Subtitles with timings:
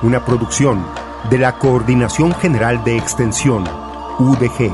[0.00, 0.86] Una producción
[1.28, 3.64] de la Coordinación General de Extensión,
[4.20, 4.70] UDG.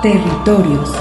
[0.00, 0.92] Territorios.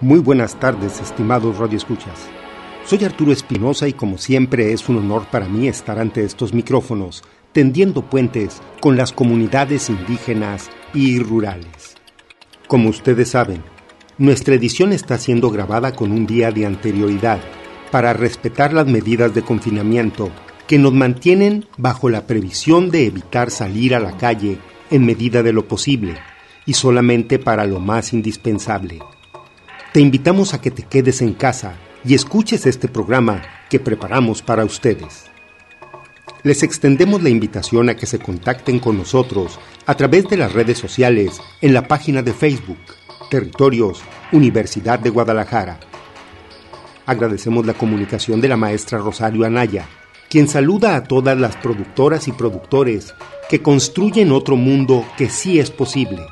[0.00, 2.28] Muy buenas tardes, estimados radioescuchas.
[2.86, 7.24] Soy Arturo Espinosa y como siempre es un honor para mí estar ante estos micrófonos,
[7.52, 11.96] tendiendo puentes con las comunidades indígenas y rurales.
[12.68, 13.62] Como ustedes saben,
[14.18, 17.40] nuestra edición está siendo grabada con un día de anterioridad
[17.90, 20.30] para respetar las medidas de confinamiento
[20.66, 24.58] que nos mantienen bajo la previsión de evitar salir a la calle
[24.90, 26.16] en medida de lo posible
[26.66, 28.98] y solamente para lo más indispensable.
[29.94, 34.64] Te invitamos a que te quedes en casa y escuches este programa que preparamos para
[34.64, 35.24] ustedes.
[36.42, 40.76] Les extendemos la invitación a que se contacten con nosotros a través de las redes
[40.76, 42.78] sociales en la página de Facebook
[43.30, 45.80] Territorios Universidad de Guadalajara.
[47.06, 49.86] Agradecemos la comunicación de la maestra Rosario Anaya,
[50.28, 53.14] quien saluda a todas las productoras y productores
[53.48, 56.26] que construyen otro mundo que sí es posible,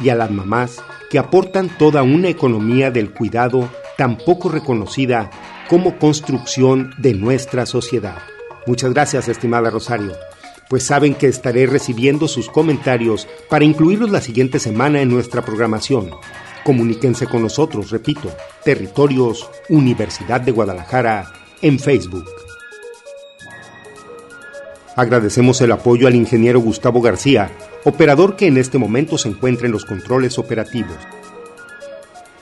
[0.00, 5.28] y a las mamás que aportan toda una economía del cuidado tan poco reconocida
[5.68, 8.18] como construcción de nuestra sociedad.
[8.64, 10.12] Muchas gracias, estimada Rosario,
[10.70, 16.10] pues saben que estaré recibiendo sus comentarios para incluirlos la siguiente semana en nuestra programación.
[16.64, 18.30] Comuníquense con nosotros, repito,
[18.64, 22.26] Territorios Universidad de Guadalajara en Facebook.
[24.94, 27.50] Agradecemos el apoyo al ingeniero Gustavo García,
[27.84, 30.98] operador que en este momento se encuentra en los controles operativos.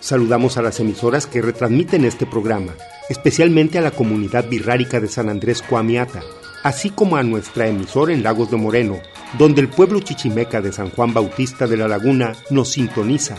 [0.06, 2.74] Saludamos a las emisoras que retransmiten este programa,
[3.08, 6.22] especialmente a la comunidad birrárica de San Andrés Coamiata,
[6.62, 9.00] así como a nuestra emisora en Lagos de Moreno,
[9.36, 13.34] donde el pueblo chichimeca de San Juan Bautista de la Laguna nos sintoniza,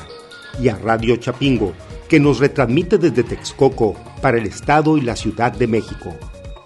[0.62, 1.72] y a Radio Chapingo,
[2.10, 6.18] que nos retransmite desde Texcoco para el Estado y la Ciudad de México.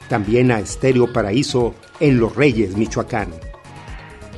[0.09, 3.29] También a Estéreo Paraíso en Los Reyes, Michoacán.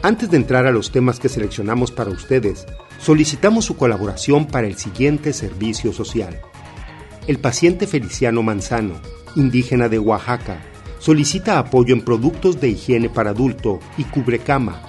[0.01, 2.65] Antes de entrar a los temas que seleccionamos para ustedes,
[3.03, 6.39] solicitamos su colaboración para el siguiente servicio social.
[7.27, 8.95] El paciente Feliciano Manzano,
[9.35, 10.63] indígena de Oaxaca,
[10.99, 14.81] solicita apoyo en productos de higiene para adulto y cubrecama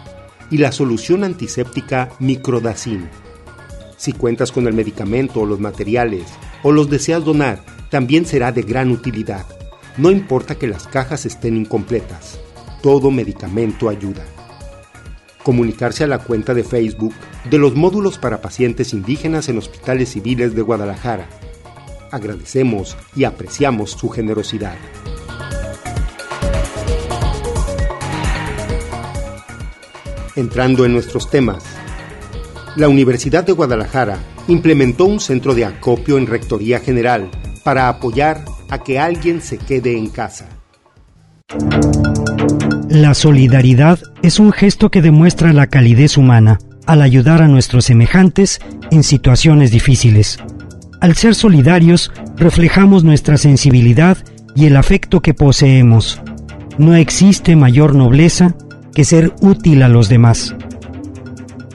[0.49, 3.09] y la solución antiséptica Microdacin.
[3.97, 6.23] Si cuentas con el medicamento o los materiales
[6.63, 9.45] o los deseas donar, también será de gran utilidad.
[9.97, 12.39] No importa que las cajas estén incompletas,
[12.81, 14.25] todo medicamento ayuda
[15.45, 17.15] comunicarse a la cuenta de Facebook
[17.49, 21.29] de los módulos para pacientes indígenas en hospitales civiles de Guadalajara.
[22.11, 24.75] Agradecemos y apreciamos su generosidad.
[30.35, 31.63] Entrando en nuestros temas,
[32.75, 34.19] la Universidad de Guadalajara
[34.49, 37.31] implementó un centro de acopio en Rectoría General
[37.63, 40.54] para apoyar a que alguien se quede en casa.
[42.89, 48.61] La solidaridad es un gesto que demuestra la calidez humana al ayudar a nuestros semejantes
[48.91, 50.39] en situaciones difíciles.
[51.01, 54.17] Al ser solidarios, reflejamos nuestra sensibilidad
[54.55, 56.23] y el afecto que poseemos.
[56.79, 58.55] No existe mayor nobleza
[58.95, 60.55] que ser útil a los demás.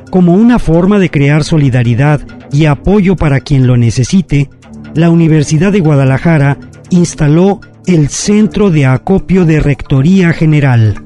[0.09, 2.21] Como una forma de crear solidaridad
[2.51, 4.49] y apoyo para quien lo necesite,
[4.95, 6.57] la Universidad de Guadalajara
[6.89, 7.61] instaló
[7.93, 11.03] el Centro de Acopio de Rectoría General.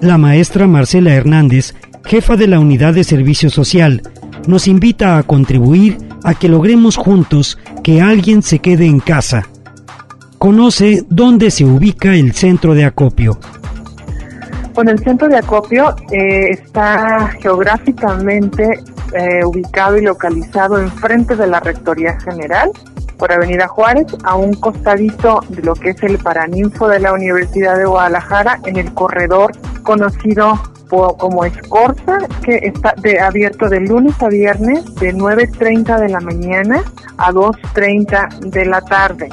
[0.00, 1.74] La maestra Marcela Hernández,
[2.06, 4.00] jefa de la Unidad de Servicio Social,
[4.46, 9.46] nos invita a contribuir a que logremos juntos que alguien se quede en casa.
[10.38, 13.38] Conoce dónde se ubica el centro de acopio.
[14.72, 18.80] Bueno, el centro de acopio eh, está geográficamente
[19.12, 22.70] eh, ubicado y localizado enfrente de la Rectoría General
[23.20, 27.76] por Avenida Juárez, a un costadito de lo que es el Paraninfo de la Universidad
[27.76, 29.52] de Guadalajara, en el corredor
[29.82, 30.58] conocido
[30.88, 36.82] como Escorza, que está de, abierto de lunes a viernes de 9.30 de la mañana
[37.18, 39.28] a 2.30 de la tarde.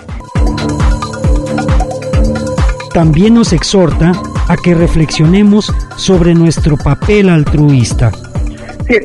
[2.93, 4.11] También nos exhorta
[4.47, 8.11] a que reflexionemos sobre nuestro papel altruista.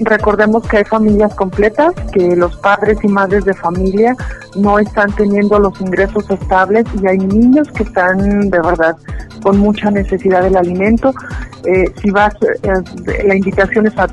[0.03, 4.15] Recordemos que hay familias completas, que los padres y madres de familia
[4.57, 8.97] no están teniendo los ingresos estables y hay niños que están de verdad
[9.43, 11.13] con mucha necesidad del alimento.
[11.65, 14.07] Eh, si vas, eh, la invitación es a,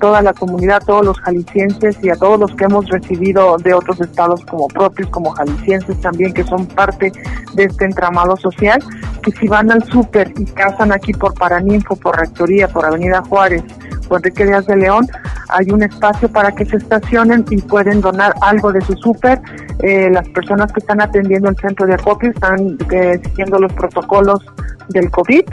[0.00, 3.74] toda la comunidad, a todos los jaliscienses y a todos los que hemos recibido de
[3.74, 7.12] otros estados como propios, como jaliscienses también, que son parte
[7.54, 8.82] de este entramado social,
[9.22, 13.62] que si van al súper y casan aquí por Paraninfo, por Rectoría, por Avenida Juárez,
[14.10, 15.06] por Enrique Díaz de León,
[15.48, 19.40] hay un espacio para que se estacionen y pueden donar algo de su súper.
[19.78, 22.76] Eh, las personas que están atendiendo el centro de acopio están
[23.24, 24.44] siguiendo los protocolos
[24.88, 25.44] del COVID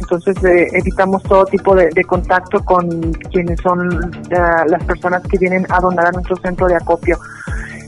[0.00, 4.36] entonces eh, evitamos todo tipo de, contacto con quienes son eh,
[4.66, 7.18] las personas que vienen a donar a nuestro centro de acopio.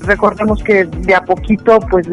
[0.05, 2.07] Recordemos que de a poquito pues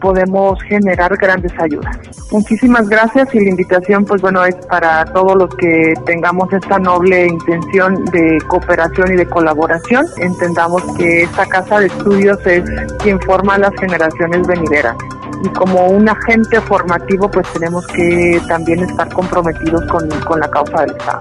[0.00, 1.96] podemos generar grandes ayudas.
[2.30, 7.26] Muchísimas gracias y la invitación pues bueno es para todos los que tengamos esta noble
[7.26, 10.04] intención de cooperación y de colaboración.
[10.18, 12.64] Entendamos que esta casa de estudios es
[12.98, 14.96] quien forma las generaciones venideras
[15.42, 20.82] y como un agente formativo pues tenemos que también estar comprometidos con, con la causa
[20.82, 21.20] del Estado.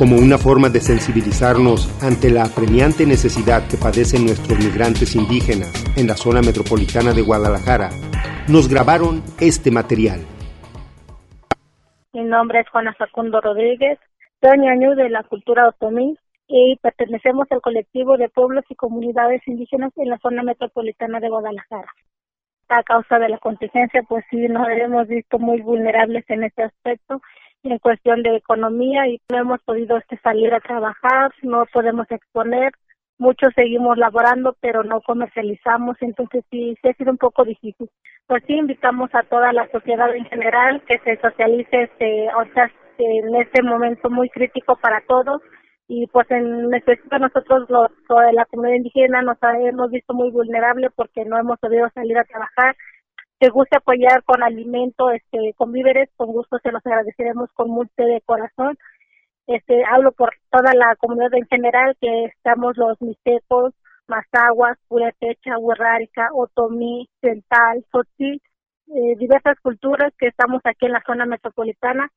[0.00, 6.06] Como una forma de sensibilizarnos ante la apremiante necesidad que padecen nuestros migrantes indígenas en
[6.06, 7.90] la zona metropolitana de Guadalajara,
[8.48, 10.20] nos grabaron este material.
[12.14, 13.98] Mi nombre es Juana Facundo Rodríguez,
[14.40, 16.16] soy ñañú de la cultura otomí
[16.48, 21.92] y pertenecemos al colectivo de pueblos y comunidades indígenas en la zona metropolitana de Guadalajara.
[22.70, 27.20] A causa de la contingencia, pues sí, nos hemos visto muy vulnerables en este aspecto,
[27.62, 32.72] en cuestión de economía, y no hemos podido este, salir a trabajar, no podemos exponer,
[33.18, 37.88] muchos seguimos laborando, pero no comercializamos, entonces sí, sí ha sido un poco difícil.
[38.26, 42.70] Pues sí, invitamos a toda la sociedad en general que se socialice, este, o sea,
[42.98, 45.42] en este momento muy crítico para todos.
[45.88, 47.90] Y pues en específico nosotros los
[48.32, 52.76] la comunidad indígena nos hemos visto muy vulnerable porque no hemos podido salir a trabajar
[53.40, 57.90] se gusta apoyar con alimento este con víveres con gusto se los agradeceremos con mucho
[57.96, 58.78] de corazón
[59.46, 63.74] este hablo por toda la comunidad en general que estamos los mixtecos
[64.06, 68.42] Mazaguas, Purepecha, Huerrárica, Otomí, Central, Sotí,
[68.88, 72.10] eh, diversas culturas que estamos aquí en la zona metropolitana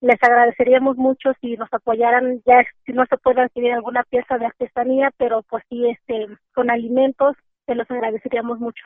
[0.00, 4.46] les agradeceríamos mucho si nos apoyaran, ya si no se puede adquirir alguna pieza de
[4.46, 7.36] artesanía, pero pues sí, este, con alimentos,
[7.66, 8.84] se los agradeceríamos mucho.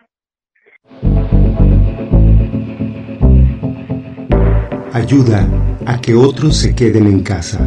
[4.92, 5.48] Ayuda
[5.86, 7.66] a que otros se queden en casa.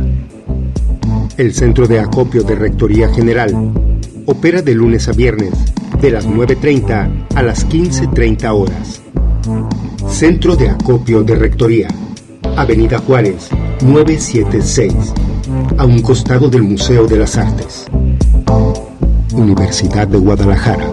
[1.38, 3.52] El Centro de Acopio de Rectoría General
[4.28, 5.54] opera de lunes a viernes,
[6.00, 9.02] de las 9.30 a las 15.30 horas.
[10.08, 11.88] Centro de Acopio de Rectoría
[12.56, 13.50] Avenida Juárez,
[13.84, 14.94] 976,
[15.78, 17.88] a un costado del Museo de las Artes.
[19.34, 20.92] Universidad de Guadalajara.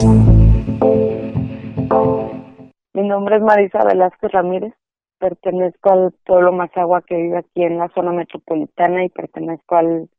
[3.33, 4.75] Es Marisa Velázquez Ramírez,
[5.19, 10.11] pertenezco al pueblo Mazagua que vive aquí en la zona metropolitana y pertenezco al,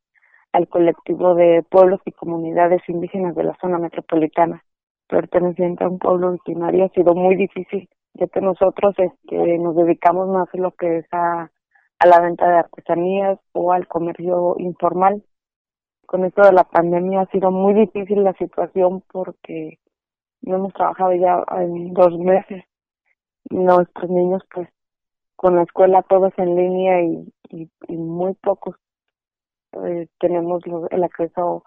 [0.52, 4.64] al colectivo de pueblos y comunidades indígenas de la zona metropolitana.
[5.08, 10.28] Perteneciente a un pueblo originario ha sido muy difícil ya que nosotros este, nos dedicamos
[10.30, 11.52] más a lo que es a,
[12.00, 15.22] a la venta de artesanías o al comercio informal.
[16.08, 19.78] Con esto de la pandemia ha sido muy difícil la situación porque
[20.42, 22.64] no hemos trabajado ya en dos meses.
[23.50, 24.70] Nuestros niños pues
[25.36, 28.76] con la escuela todos en línea y, y, muy pocos
[29.74, 31.64] eh, tenemos el acceso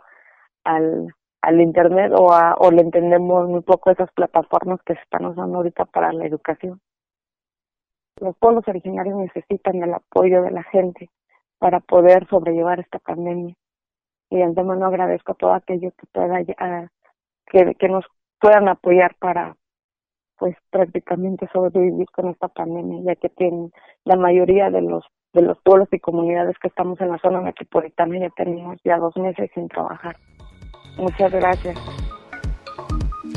[0.64, 5.26] al, al internet o, a, o le entendemos muy poco esas plataformas que se están
[5.26, 6.80] usando ahorita para la educación.
[8.18, 11.10] Los pueblos originarios necesitan el apoyo de la gente
[11.58, 13.54] para poder sobrellevar esta pandemia.
[14.30, 16.42] Y de antemano agradezco a todos aquellos que, pueda,
[17.46, 18.04] que, que nos
[18.40, 19.56] puedan apoyar para
[20.38, 23.72] pues prácticamente sobrevivir con esta pandemia, ya que tienen
[24.04, 28.18] la mayoría de los de los pueblos y comunidades que estamos en la zona metropolitana
[28.18, 30.16] ya tenemos ya dos meses sin trabajar.
[30.96, 31.78] Muchas gracias.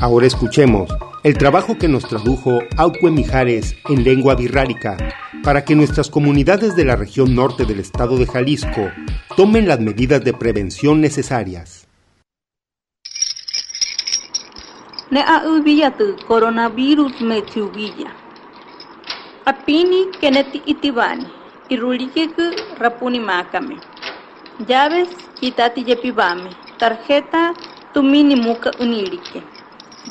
[0.00, 0.88] Ahora escuchemos
[1.24, 4.96] el trabajo que nos tradujo Auque Mijares en lengua birrárica
[5.44, 8.88] para que nuestras comunidades de la región norte del estado de Jalisco
[9.36, 11.89] tomen las medidas de prevención necesarias.
[15.14, 18.10] Ne a ubiyatu coronavirus me tiubilla.
[19.50, 21.26] Apini keneti itibani
[21.72, 22.44] irulikeku
[22.80, 23.76] rapuni makame.
[24.68, 26.50] Llaves kitati yepibame.
[26.80, 27.42] Tarjeta
[27.92, 29.40] tumini muka unilike.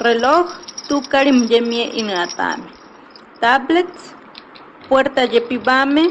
[0.06, 0.48] Reloj
[0.88, 2.70] tu karim yemie inatame.
[3.42, 4.04] Tablets,
[4.88, 6.04] puerta yepibame,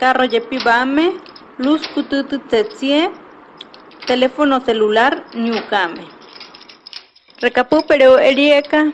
[0.00, 1.06] carro yepibame,
[1.58, 3.10] luz kututu tetsie,
[4.08, 6.04] teléfono celular niukame.
[7.42, 8.92] Recapu pero erieka,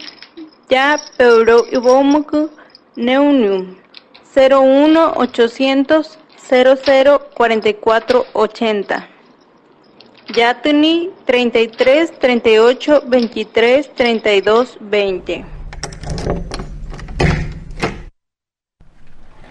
[0.71, 2.49] ya pero ibomuku
[2.97, 3.77] neunium
[4.35, 9.09] 01 800 00 44 80.
[10.35, 15.45] Yatuni 33 38 23 32 20.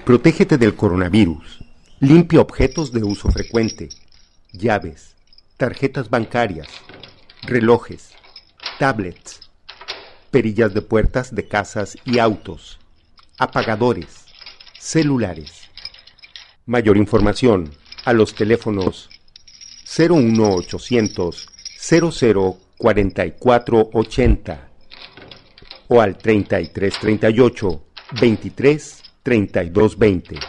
[0.05, 1.63] Protégete del coronavirus.
[1.99, 3.89] Limpia objetos de uso frecuente.
[4.53, 5.15] Llaves,
[5.57, 6.67] tarjetas bancarias,
[7.43, 8.16] relojes,
[8.79, 9.50] tablets,
[10.31, 12.79] perillas de puertas de casas y autos,
[13.38, 14.25] apagadores,
[14.77, 15.69] celulares.
[16.65, 17.71] Mayor información
[18.05, 19.09] a los teléfonos
[19.86, 21.47] 01800
[21.79, 24.69] 00 44 80
[25.88, 27.83] o al 3338
[28.21, 30.39] 23 32 20.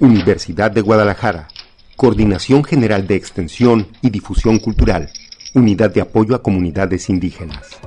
[0.00, 1.48] Universidad de Guadalajara.
[1.96, 5.10] Coordinación General de Extensión y Difusión Cultural.
[5.56, 7.80] Unidad de Apoyo a Comunidades Indígenas.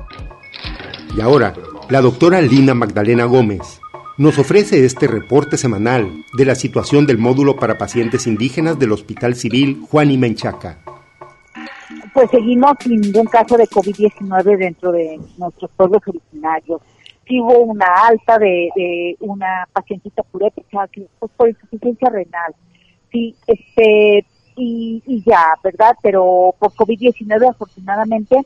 [1.16, 1.54] Y ahora,
[1.88, 3.80] la doctora Lina Magdalena Gómez
[4.18, 9.36] nos ofrece este reporte semanal de la situación del módulo para pacientes indígenas del Hospital
[9.36, 10.80] Civil Juan y Menchaca.
[12.12, 16.82] Pues seguimos sin ningún caso de COVID-19 dentro de nuestros pueblos originarios.
[17.28, 21.06] Sí hubo una alta de, de una pacientita purépecha que
[21.38, 22.56] por insuficiencia renal.
[23.12, 24.26] Sí, este,
[24.60, 25.96] y, y ya, ¿verdad?
[26.02, 28.46] Pero por COVID-19 afortunadamente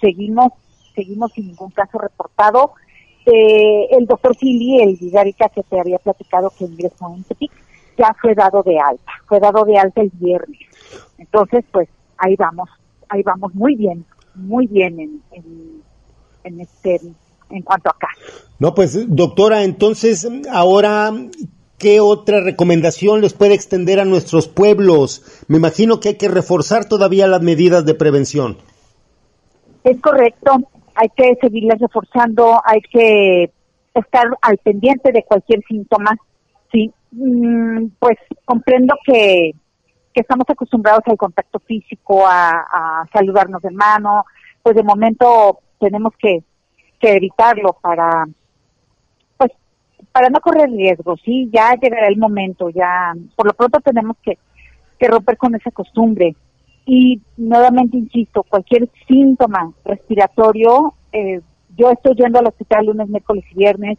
[0.00, 0.52] seguimos,
[0.94, 2.72] seguimos sin ningún caso reportado
[3.26, 7.52] eh, el doctor Fili, el Vidarica que te había platicado que ingresó en Tepic,
[7.98, 10.60] ya fue dado de alta, fue dado de alta el viernes.
[11.18, 12.68] Entonces, pues ahí vamos,
[13.08, 14.04] ahí vamos muy bien,
[14.34, 15.82] muy bien en, en,
[16.44, 17.00] en este,
[17.50, 18.08] en cuanto a acá.
[18.58, 21.12] No, pues doctora, entonces ahora
[21.80, 25.44] ¿Qué otra recomendación les puede extender a nuestros pueblos?
[25.48, 28.58] Me imagino que hay que reforzar todavía las medidas de prevención.
[29.82, 30.60] Es correcto
[31.00, 33.50] hay que seguirles reforzando, hay que
[33.94, 36.16] estar al pendiente de cualquier síntoma.
[36.70, 39.52] Sí, mm, pues comprendo que,
[40.12, 44.24] que estamos acostumbrados al contacto físico, a, saludarnos de mano,
[44.62, 46.42] pues de momento tenemos que,
[47.00, 48.26] que evitarlo para
[50.12, 54.38] para no correr riesgos, sí, ya llegará el momento, ya por lo pronto tenemos que,
[54.98, 56.34] que romper con esa costumbre.
[56.86, 61.40] Y nuevamente insisto, cualquier síntoma respiratorio, eh,
[61.76, 63.98] yo estoy yendo al hospital lunes, miércoles y viernes,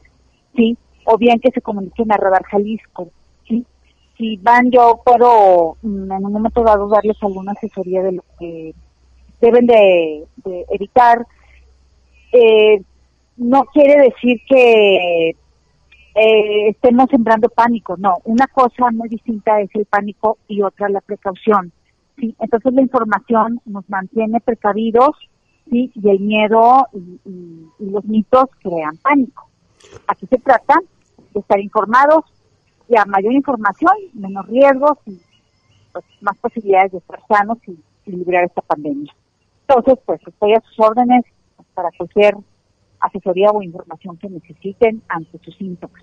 [0.55, 3.09] sí, o bien que se comuniquen a Radar Jalisco,
[3.47, 3.65] sí.
[4.17, 8.73] Si van, yo puedo mm, en un momento dado darles alguna asesoría de lo que
[9.39, 11.25] deben de, de evitar.
[12.31, 12.81] Eh,
[13.37, 15.35] no quiere decir que
[16.13, 18.17] eh, estemos sembrando pánico, no.
[18.25, 21.71] Una cosa muy distinta es el pánico y otra la precaución.
[22.17, 22.35] ¿sí?
[22.39, 25.15] Entonces la información nos mantiene precavidos
[25.69, 25.91] ¿sí?
[25.95, 27.19] y el miedo y,
[27.79, 29.49] los mitos crean pánico.
[30.07, 30.75] Aquí se trata
[31.33, 32.25] de estar informados
[32.87, 35.19] y a mayor información, menos riesgos y
[35.91, 39.13] pues, más posibilidades de estar sanos y, y librar esta pandemia.
[39.67, 41.23] Entonces, pues estoy a sus órdenes
[41.73, 42.35] para cualquier
[43.01, 46.01] asesoría o información que necesiten ante sus síntomas.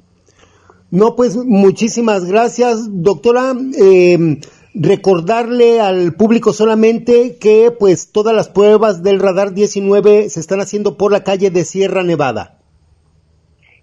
[0.91, 3.53] No, pues muchísimas gracias, doctora.
[3.81, 4.39] Eh,
[4.75, 10.97] recordarle al público solamente que pues todas las pruebas del radar 19 se están haciendo
[10.97, 12.59] por la calle de Sierra Nevada.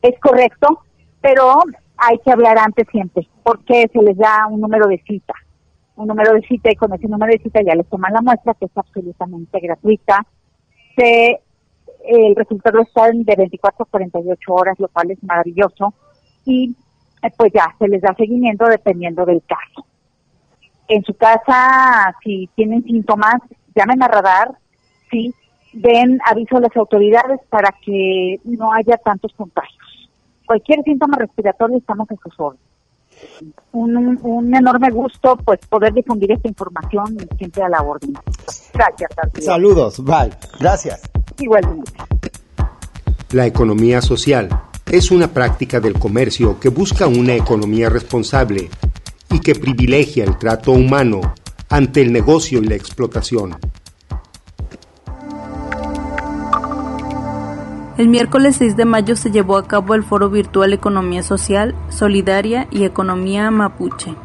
[0.01, 0.79] Es correcto,
[1.21, 1.59] pero
[1.97, 5.33] hay que hablar antes siempre, porque se les da un número de cita,
[5.95, 8.53] un número de cita y con ese número de cita ya les toman la muestra
[8.53, 10.25] que es absolutamente gratuita.
[10.95, 11.41] Se,
[12.07, 15.93] el resultado está de 24 a 48 horas, lo cual es maravilloso
[16.45, 16.75] y
[17.37, 19.85] pues ya se les da seguimiento dependiendo del caso
[20.87, 23.35] en su casa, si tienen síntomas,
[23.75, 24.51] llamen a radar,
[25.09, 25.33] sí,
[25.73, 30.09] den aviso a las autoridades para que no haya tantos contagios.
[30.45, 32.65] Cualquier síntoma respiratorio estamos en sus órdenes.
[33.71, 38.13] Un, un, enorme gusto pues poder difundir esta información siempre a la orden.
[38.73, 39.09] Gracias.
[39.39, 40.31] Saludos, bye.
[40.59, 41.14] Gracias.
[41.39, 41.91] Igualmente.
[43.31, 44.49] La economía social
[44.85, 48.69] es una práctica del comercio que busca una economía responsable
[49.31, 51.33] y que privilegia el trato humano
[51.69, 53.55] ante el negocio y la explotación.
[57.97, 62.67] El miércoles 6 de mayo se llevó a cabo el foro virtual Economía Social, Solidaria
[62.69, 64.15] y Economía Mapuche.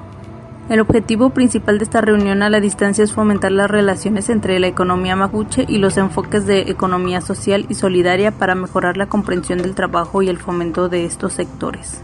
[0.71, 4.69] El objetivo principal de esta reunión a la distancia es fomentar las relaciones entre la
[4.69, 9.75] economía mapuche y los enfoques de economía social y solidaria para mejorar la comprensión del
[9.75, 12.01] trabajo y el fomento de estos sectores.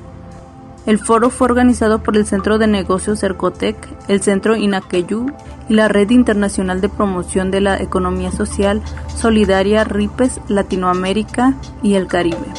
[0.85, 3.77] El foro fue organizado por el Centro de Negocios Cercotec,
[4.09, 5.27] el Centro Inaqueyú
[5.69, 8.83] y la Red Internacional de Promoción de la Economía Social
[9.15, 11.55] Solidaria RIPES Latinoamérica
[11.85, 12.53] y el Caribe.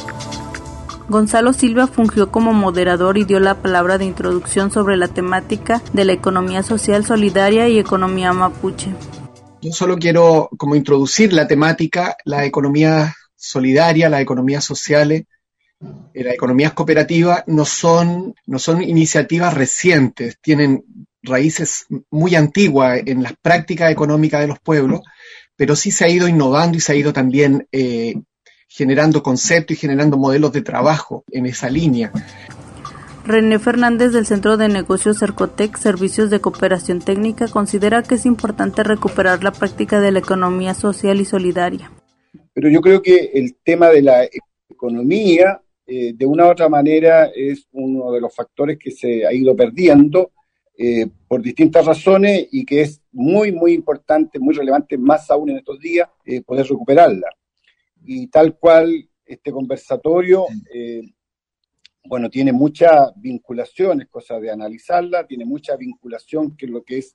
[1.08, 6.04] Gonzalo Silva fungió como moderador y dio la palabra de introducción sobre la temática de
[6.04, 8.92] la economía social solidaria y economía mapuche.
[9.62, 15.24] Yo solo quiero como introducir la temática, la economía solidaria, la economía sociales,
[16.12, 20.84] eh, las economías cooperativas no son, no son iniciativas recientes, tienen
[21.22, 25.00] raíces muy antiguas en las prácticas económicas de los pueblos,
[25.56, 28.14] pero sí se ha ido innovando y se ha ido también eh,
[28.68, 32.12] generando conceptos y generando modelos de trabajo en esa línea.
[33.24, 38.82] René Fernández del Centro de Negocios Cercotec Servicios de Cooperación Técnica considera que es importante
[38.82, 41.90] recuperar la práctica de la economía social y solidaria.
[42.52, 44.28] Pero yo creo que el tema de la
[44.68, 49.32] economía, eh, de una u otra manera, es uno de los factores que se ha
[49.32, 50.30] ido perdiendo
[50.76, 55.58] eh, por distintas razones y que es muy, muy importante, muy relevante, más aún en
[55.58, 57.28] estos días, eh, poder recuperarla
[58.10, 61.02] y tal cual este conversatorio, eh,
[62.06, 67.14] bueno, tiene mucha vinculación, es cosa de analizarla, tiene mucha vinculación con lo que es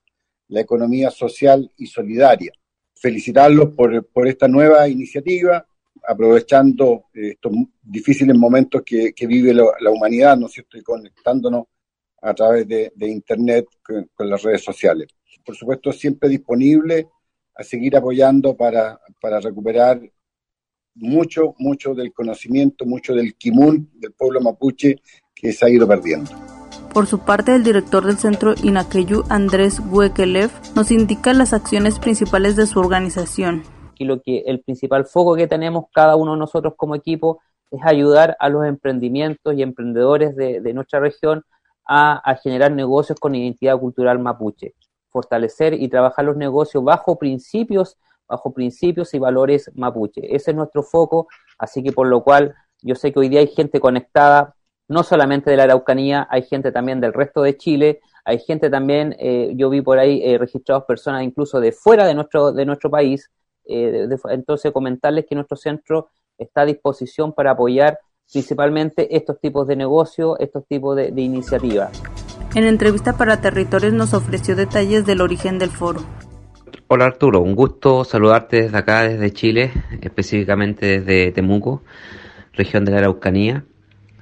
[0.49, 2.51] la economía social y solidaria.
[2.93, 5.65] Felicitarlos por, por esta nueva iniciativa,
[6.07, 7.51] aprovechando eh, estos
[7.81, 11.65] difíciles momentos que, vive la, humanidad, ¿no es cierto?, y conectándonos
[12.21, 15.07] a través de, Internet con, con, las redes sociales.
[15.43, 17.07] Por supuesto, siempre disponible
[17.55, 19.99] a seguir apoyando para, para recuperar
[20.95, 25.01] mucho, mucho del conocimiento, mucho del kimun del pueblo mapuche
[25.33, 26.31] que se ha ido perdiendo.
[26.93, 32.55] Por su parte, el director del centro Inaqueyu, Andrés Huekelev, nos indica las acciones principales
[32.55, 33.63] de su organización.
[33.97, 37.81] Y lo que el principal foco que tenemos cada uno de nosotros como equipo es
[37.83, 41.43] ayudar a los emprendimientos y emprendedores de, nuestra región
[41.87, 44.75] a, a generar negocios con identidad cultural mapuche,
[45.09, 50.35] fortalecer y trabajar los negocios bajo principios bajo principios y valores mapuche.
[50.35, 53.47] Ese es nuestro foco, así que por lo cual yo sé que hoy día hay
[53.47, 54.55] gente conectada,
[54.87, 59.15] no solamente de la Araucanía, hay gente también del resto de Chile, hay gente también,
[59.19, 62.89] eh, yo vi por ahí eh, registrados personas incluso de fuera de nuestro, de nuestro
[62.89, 63.29] país,
[63.65, 67.99] eh, entonces comentarles que nuestro centro está a disposición para apoyar
[68.31, 71.91] principalmente estos tipos de negocios, estos tipos de, de iniciativas.
[72.55, 76.01] En entrevista para Territorios nos ofreció detalles del origen del foro.
[76.95, 81.81] Hola Arturo, un gusto saludarte desde acá, desde Chile, específicamente desde Temuco,
[82.53, 83.65] región de la Araucanía,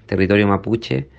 [0.05, 1.10] territorio mapuche.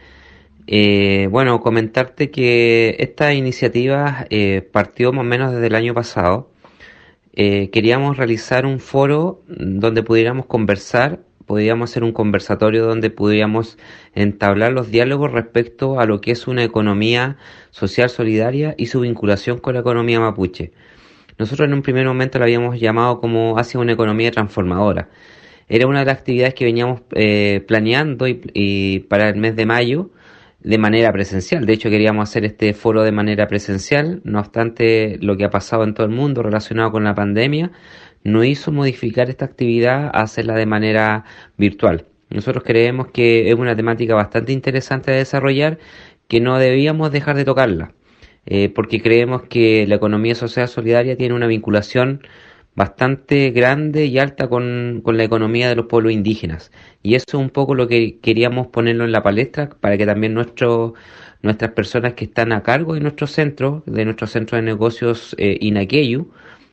[0.66, 6.48] Eh, bueno, comentarte que esta iniciativa eh, partió más o menos desde el año pasado.
[7.34, 13.76] Eh, queríamos realizar un foro donde pudiéramos conversar, podríamos hacer un conversatorio donde pudiéramos
[14.14, 17.36] entablar los diálogos respecto a lo que es una economía
[17.72, 20.72] social solidaria y su vinculación con la economía mapuche.
[21.38, 25.08] Nosotros en un primer momento lo habíamos llamado como hacia una economía transformadora.
[25.68, 30.10] Era una de las actividades que veníamos eh, planeando y, para el mes de mayo
[30.60, 31.66] de manera presencial.
[31.66, 34.20] De hecho, queríamos hacer este foro de manera presencial.
[34.24, 37.72] No obstante, lo que ha pasado en todo el mundo relacionado con la pandemia
[38.24, 41.24] no hizo modificar esta actividad a hacerla de manera
[41.56, 42.06] virtual.
[42.30, 45.78] Nosotros creemos que es una temática bastante interesante de desarrollar
[46.28, 47.92] que no debíamos dejar de tocarla.
[48.46, 52.22] Eh, porque creemos que la economía social solidaria tiene una vinculación
[52.74, 56.70] bastante grande y alta con, la economía de los pueblos indígenas.
[57.02, 60.34] Y eso es un poco lo que queríamos ponerlo en la palestra para que también
[60.34, 60.94] nuestro,
[61.42, 65.58] nuestras personas que están a cargo de nuestro centro, de nuestro centro de negocios eh,
[65.60, 66.30] Inaqueyu,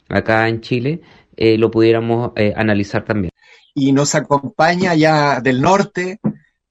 [0.08, 1.02] acá en Chile,
[1.36, 3.32] eh, lo pudiéramos eh, analizar también.
[3.76, 6.20] Y nos acompaña ya del norte,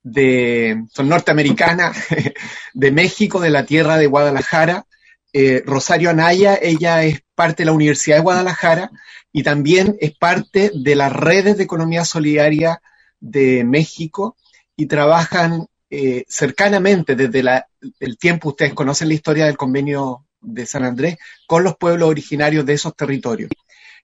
[0.02, 1.92] de, son norteamericana,
[2.74, 4.86] de México, de la tierra de Guadalajara,
[5.32, 8.90] eh, Rosario Anaya, ella es parte de la Universidad de Guadalajara
[9.32, 12.80] y también es parte de las redes de economía solidaria
[13.20, 14.36] de México
[14.76, 17.42] y trabajan eh, cercanamente desde
[18.00, 22.64] el tiempo, ustedes conocen la historia del convenio de San Andrés, con los pueblos originarios
[22.64, 23.50] de esos territorios.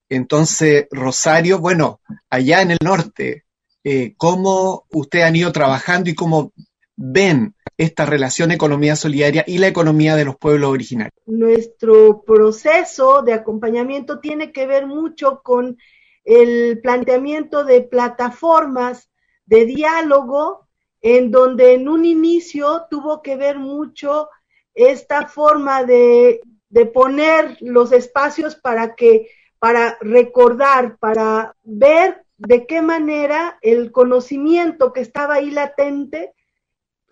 [0.09, 3.45] Entonces, Rosario, bueno, allá en el norte,
[3.83, 6.53] eh, cómo ustedes han ido trabajando y cómo
[6.97, 11.15] ven esta relación economía solidaria y la economía de los pueblos originarios.
[11.27, 15.77] Nuestro proceso de acompañamiento tiene que ver mucho con
[16.25, 19.11] el planteamiento de plataformas
[19.47, 20.69] de diálogo
[21.03, 24.29] en donde en un inicio tuvo que ver mucho
[24.75, 32.83] esta forma de, de poner los espacios para que para recordar, para ver de qué
[32.83, 36.35] manera el conocimiento que estaba ahí latente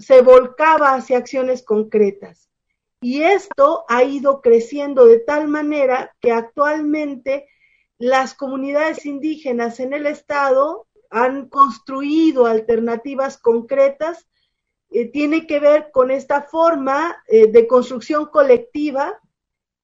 [0.03, 2.51] se volcaba hacia acciones concretas.
[3.01, 7.49] Y esto ha ido creciendo de tal manera que actualmente
[7.99, 14.27] las comunidades indígenas en el Estado han construido alternativas concretas.
[14.91, 19.21] Eh, tiene que ver con esta forma eh, de construcción colectiva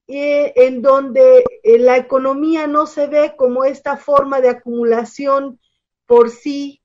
[0.06, 5.60] eh, en donde la economía no se ve como esta forma de acumulación
[6.06, 6.80] por sí,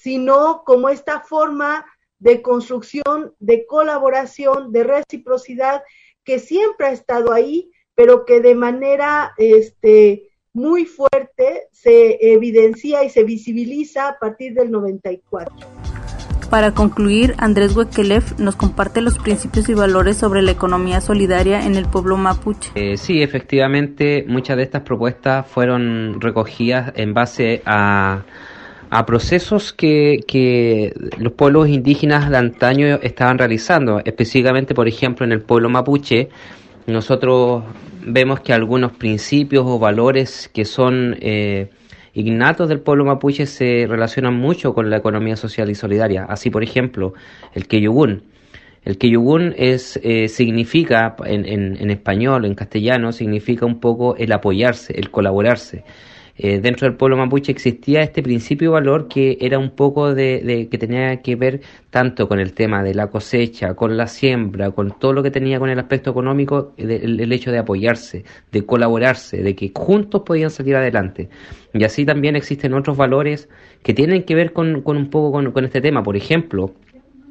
[0.00, 1.84] sino como esta forma
[2.18, 5.82] de construcción, de colaboración, de reciprocidad,
[6.24, 13.10] que siempre ha estado ahí, pero que de manera este, muy fuerte se evidencia y
[13.10, 15.54] se visibiliza a partir del 94.
[16.50, 21.74] Para concluir, Andrés Huequelef nos comparte los principios y valores sobre la economía solidaria en
[21.74, 22.70] el pueblo mapuche.
[22.76, 28.24] Eh, sí, efectivamente, muchas de estas propuestas fueron recogidas en base a
[28.94, 35.32] a procesos que, que, los pueblos indígenas de antaño estaban realizando, específicamente, por ejemplo, en
[35.32, 36.28] el pueblo mapuche,
[36.86, 37.64] nosotros
[38.06, 41.70] vemos que algunos principios o valores que son eh,
[42.14, 46.26] innatos del pueblo mapuche se relacionan mucho con la economía social y solidaria.
[46.28, 47.14] Así, por ejemplo,
[47.52, 48.22] el Keyugun.
[48.84, 54.30] El Keyugun es, eh, significa, en, en, en español, en castellano, significa un poco el
[54.30, 55.82] apoyarse, el colaborarse.
[56.36, 60.78] Eh, dentro del pueblo mapuche existía este principio valor que era un poco de, que
[60.78, 65.12] tenía que ver tanto con el tema de la cosecha, con la siembra, con todo
[65.12, 69.70] lo que tenía con el aspecto económico, el, hecho de apoyarse, de colaborarse, de que
[69.74, 71.28] juntos podían salir adelante.
[71.72, 73.48] Y así también existen otros valores
[73.82, 76.02] que tienen que ver con, un poco con, con este tema.
[76.02, 76.74] Por ejemplo,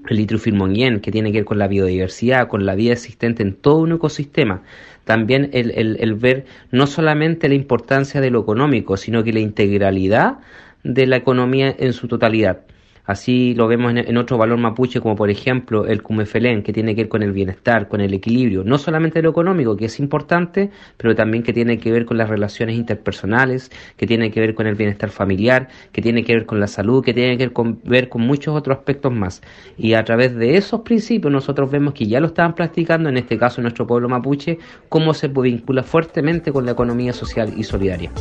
[0.10, 3.78] el litrofilmonien, que tiene que ver con la biodiversidad, con la vida existente en todo
[3.78, 4.64] un ecosistema.
[5.06, 9.40] También el, el, el ver no solamente la importancia de lo económico, sino que la
[9.40, 10.40] integralidad
[10.84, 12.62] de la economía en su totalidad.
[13.06, 17.02] Así lo vemos en, otro valor mapuche, como por ejemplo el cumefelén, que tiene que
[17.04, 21.14] ver con el bienestar, con el equilibrio, no solamente lo económico, que es importante, pero
[21.14, 24.76] también que tiene que ver con las relaciones interpersonales, que tiene que ver con el
[24.76, 28.08] bienestar familiar, que tiene que ver con la salud, que tiene que ver con, ver
[28.08, 29.42] con muchos otros aspectos más.
[29.78, 33.38] Y a través de esos principios nosotros vemos que ya lo estaban practicando, en este
[33.38, 38.12] caso nuestro pueblo mapuche, cómo se vincula fuertemente con la economía social y solidaria.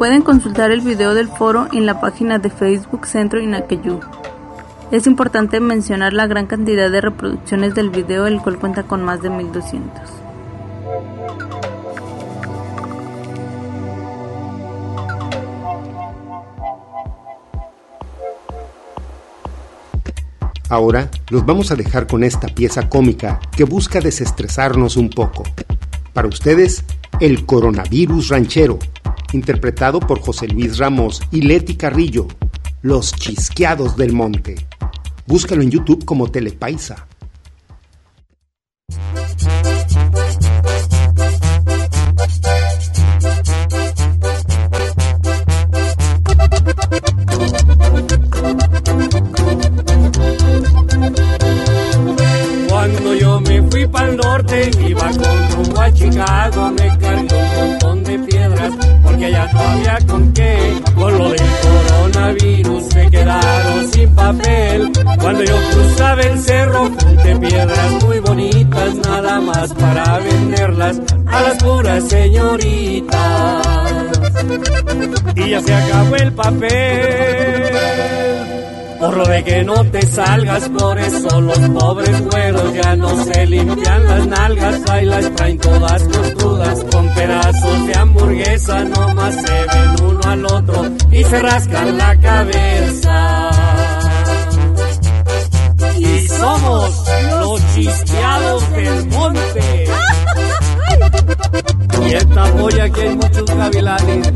[0.00, 4.00] Pueden consultar el video del foro en la página de Facebook Centro Inaqueyú.
[4.90, 9.20] Es importante mencionar la gran cantidad de reproducciones del video, el cual cuenta con más
[9.20, 9.90] de 1200.
[20.70, 25.42] Ahora los vamos a dejar con esta pieza cómica que busca desestresarnos un poco.
[26.14, 26.84] Para ustedes,
[27.20, 28.78] el coronavirus ranchero,
[29.32, 32.26] interpretado por José Luis Ramos y Leti Carrillo,
[32.82, 34.54] Los Chisqueados del Monte.
[35.26, 37.06] Búscalo en YouTube como Telepaisa.
[52.68, 55.49] Cuando yo me fui para el norte, iba con
[55.92, 58.72] Chicago, me cargué un montón de piedras
[59.20, 60.74] que ya no había con qué.
[60.94, 64.92] Con lo del coronavirus se quedaron sin papel.
[65.20, 71.62] Cuando yo cruzaba el cerro, junté piedras muy bonitas, nada más para venderlas a las
[71.62, 73.66] puras señoritas.
[75.36, 77.80] Y ya se acabó el papel.
[79.00, 84.04] Porro de que no te salgas, por eso los pobres güeros ya no se limpian
[84.04, 86.02] las nalgas, ahí las traen todas
[86.36, 92.20] crudas con pedazos de hamburguesa, nomás se ven uno al otro y se rascan la
[92.20, 93.50] cabeza.
[95.98, 97.04] Y somos
[97.40, 99.84] los chisqueados del monte.
[102.02, 104.32] Y esta polla que hay muchos gavilanes.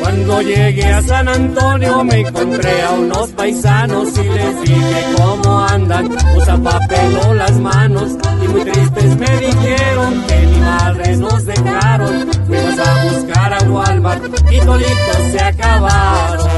[0.00, 6.08] Cuando llegué a San Antonio me encontré a unos paisanos y les dije cómo andan,
[6.36, 12.30] usa papel o las manos y muy tristes me dijeron que ni madres nos dejaron.
[12.46, 16.48] Fuimos a buscar a Walmart y toditos se acabaron.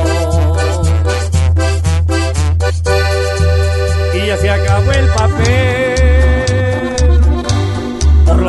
[4.15, 5.96] Y ya se acabó el papel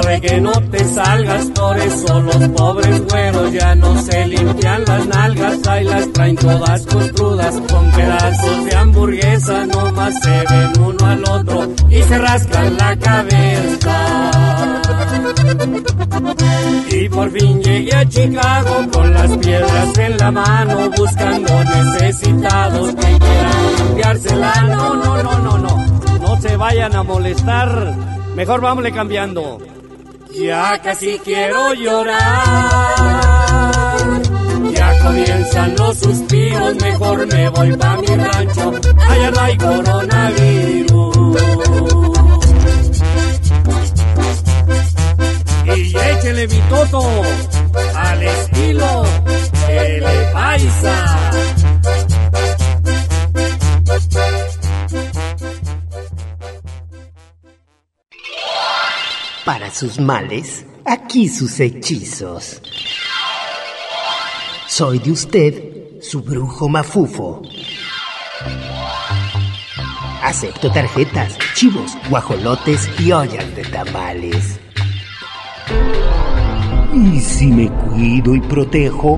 [0.02, 5.06] de que no te salgas, por eso los pobres güeros ya no se limpian las
[5.08, 11.24] nalgas, ahí las traen todas crudas con pedazos de hamburguesa, nomás se ven uno al
[11.24, 14.32] otro y se rascan la cabeza.
[16.90, 23.20] Y por fin llegué a Chicago con las piedras en la mano, buscando necesitados que
[23.20, 24.62] quieran limpiársela.
[24.62, 25.86] No, no, no, no, no,
[26.20, 27.94] no se vayan a molestar.
[28.36, 29.60] Mejor vámonos cambiando.
[30.34, 32.18] Ya casi quiero llorar.
[34.72, 38.74] Ya comienzan los suspiros, mejor me voy pa' mi rancho.
[39.10, 41.38] Allá no hay coronavirus.
[45.76, 47.02] Y échele mi toto
[47.96, 49.06] al estilo
[49.68, 51.32] le paisa.
[59.48, 62.62] Para sus males, aquí sus hechizos.
[64.68, 67.42] Soy de usted, su brujo mafufo.
[70.22, 74.60] Acepto tarjetas, chivos, guajolotes y ollas de tamales.
[76.94, 79.18] Y si me cuido y protejo,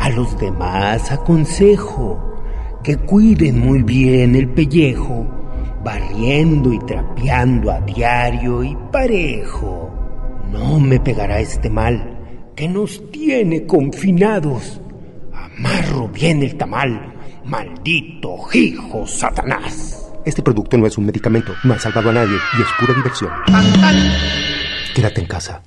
[0.00, 2.40] a los demás aconsejo
[2.82, 5.37] que cuiden muy bien el pellejo
[5.82, 9.90] barriendo y trapeando a diario y parejo.
[10.50, 12.18] No me pegará este mal
[12.56, 14.80] que nos tiene confinados.
[15.32, 17.14] Amarro bien el tamal,
[17.44, 20.10] maldito hijo Satanás.
[20.24, 23.30] Este producto no es un medicamento, no ha salvado a nadie y es pura diversión.
[24.94, 25.62] Quédate en casa.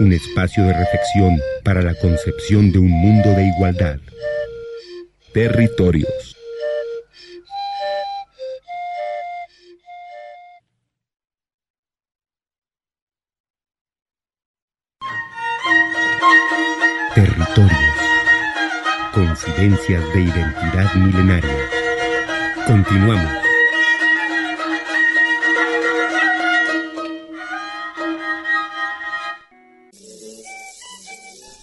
[0.00, 3.98] Un espacio de reflexión para la concepción de un mundo de igualdad
[5.32, 6.36] territorios.
[17.14, 17.72] Territorios.
[19.14, 21.70] Coincidencias de identidad milenaria.
[22.66, 23.32] Continuamos.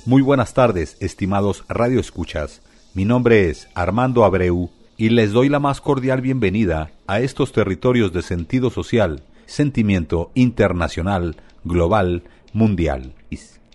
[0.05, 2.63] Muy buenas tardes, estimados radioescuchas.
[2.95, 8.11] Mi nombre es Armando Abreu y les doy la más cordial bienvenida a estos territorios
[8.13, 13.13] de sentido social, sentimiento internacional, global, mundial.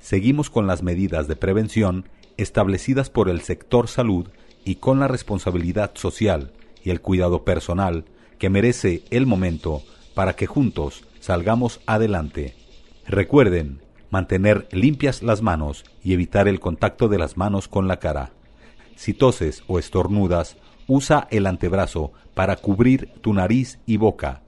[0.00, 4.26] Seguimos con las medidas de prevención establecidas por el sector salud
[4.64, 6.50] y con la responsabilidad social
[6.82, 8.06] y el cuidado personal
[8.38, 9.82] que merece el momento
[10.14, 12.56] para que juntos salgamos adelante.
[13.06, 13.78] Recuerden
[14.10, 18.32] mantener limpias las manos y evitar el contacto de las manos con la cara.
[18.96, 24.42] Si toses o estornudas, usa el antebrazo para cubrir tu nariz y boca.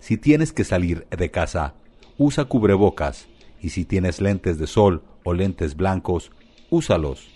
[0.00, 1.74] Si tienes que salir de casa,
[2.16, 3.28] usa cubrebocas
[3.60, 6.30] y si tienes lentes de sol o lentes blancos,
[6.70, 7.28] úsalos.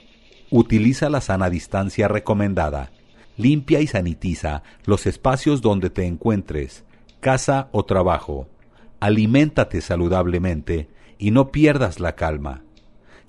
[0.51, 2.91] Utiliza la sana distancia recomendada.
[3.37, 6.85] Limpia y sanitiza los espacios donde te encuentres,
[7.21, 8.47] casa o trabajo.
[9.01, 10.89] Aliméntate saludablemente
[11.19, 12.63] y no pierdas la calma.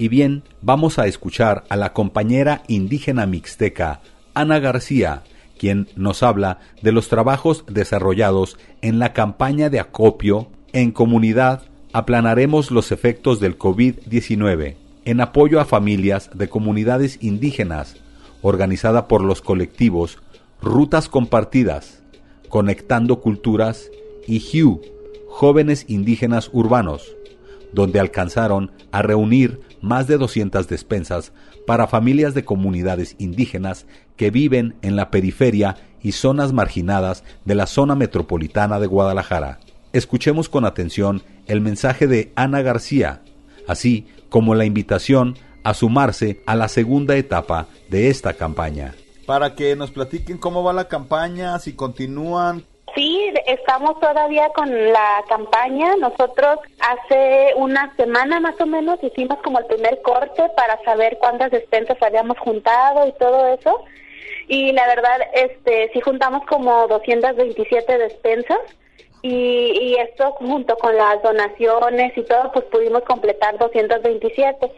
[0.00, 4.00] Y bien, vamos a escuchar a la compañera indígena mixteca,
[4.32, 5.24] Ana García,
[5.58, 12.70] quien nos habla de los trabajos desarrollados en la campaña de acopio en comunidad aplanaremos
[12.70, 17.96] los efectos del COVID-19 en apoyo a familias de comunidades indígenas,
[18.40, 20.16] organizada por los colectivos
[20.62, 22.02] Rutas Compartidas,
[22.48, 23.90] Conectando Culturas
[24.26, 24.80] y HUE,
[25.28, 27.14] Jóvenes Indígenas Urbanos,
[27.74, 31.32] donde alcanzaron a reunir más de 200 despensas
[31.66, 37.66] para familias de comunidades indígenas que viven en la periferia y zonas marginadas de la
[37.66, 39.60] zona metropolitana de Guadalajara.
[39.92, 43.22] Escuchemos con atención el mensaje de Ana García,
[43.66, 48.94] así como la invitación a sumarse a la segunda etapa de esta campaña.
[49.26, 55.22] Para que nos platiquen cómo va la campaña, si continúan, Sí, estamos todavía con la
[55.28, 55.94] campaña.
[55.96, 61.50] Nosotros hace una semana más o menos hicimos como el primer corte para saber cuántas
[61.50, 63.84] despensas habíamos juntado y todo eso.
[64.48, 68.58] Y la verdad, este, sí juntamos como 227 despensas.
[69.22, 74.72] Y, y esto junto con las donaciones y todo, pues pudimos completar 227.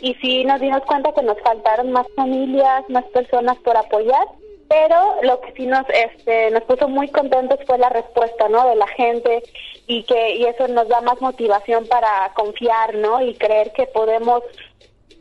[0.00, 4.26] Y sí nos dimos cuenta que nos faltaron más familias, más personas por apoyar
[4.68, 8.76] pero lo que sí nos este nos puso muy contentos fue la respuesta no de
[8.76, 9.42] la gente
[9.86, 14.42] y que y eso nos da más motivación para confiar no y creer que podemos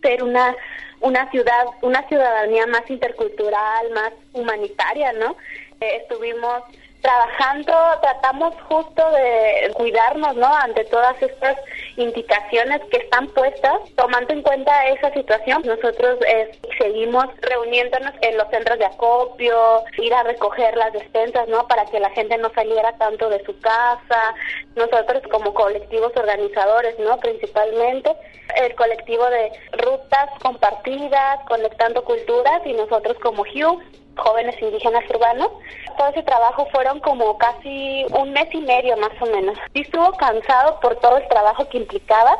[0.01, 0.55] ser una
[0.99, 5.37] una ciudad una ciudadanía más intercultural más humanitaria no
[5.79, 6.63] eh, estuvimos
[7.07, 10.53] trabajando, tratamos justo de cuidarnos, ¿no?
[10.53, 11.57] Ante todas estas
[11.95, 18.49] indicaciones que están puestas, tomando en cuenta esa situación, nosotros eh, seguimos reuniéndonos en los
[18.49, 21.65] centros de acopio, ir a recoger las despensas, ¿no?
[21.69, 24.35] Para que la gente no saliera tanto de su casa.
[24.75, 27.17] Nosotros como colectivos organizadores, ¿no?
[27.19, 28.13] Principalmente
[28.57, 33.81] el colectivo de rutas compartidas, conectando culturas y nosotros como Hugh
[34.17, 35.49] jóvenes indígenas urbanos.
[35.97, 39.57] Todo ese trabajo fueron como casi un mes y medio más o menos.
[39.73, 42.37] Sí estuvo cansado por todo el trabajo que implicaba,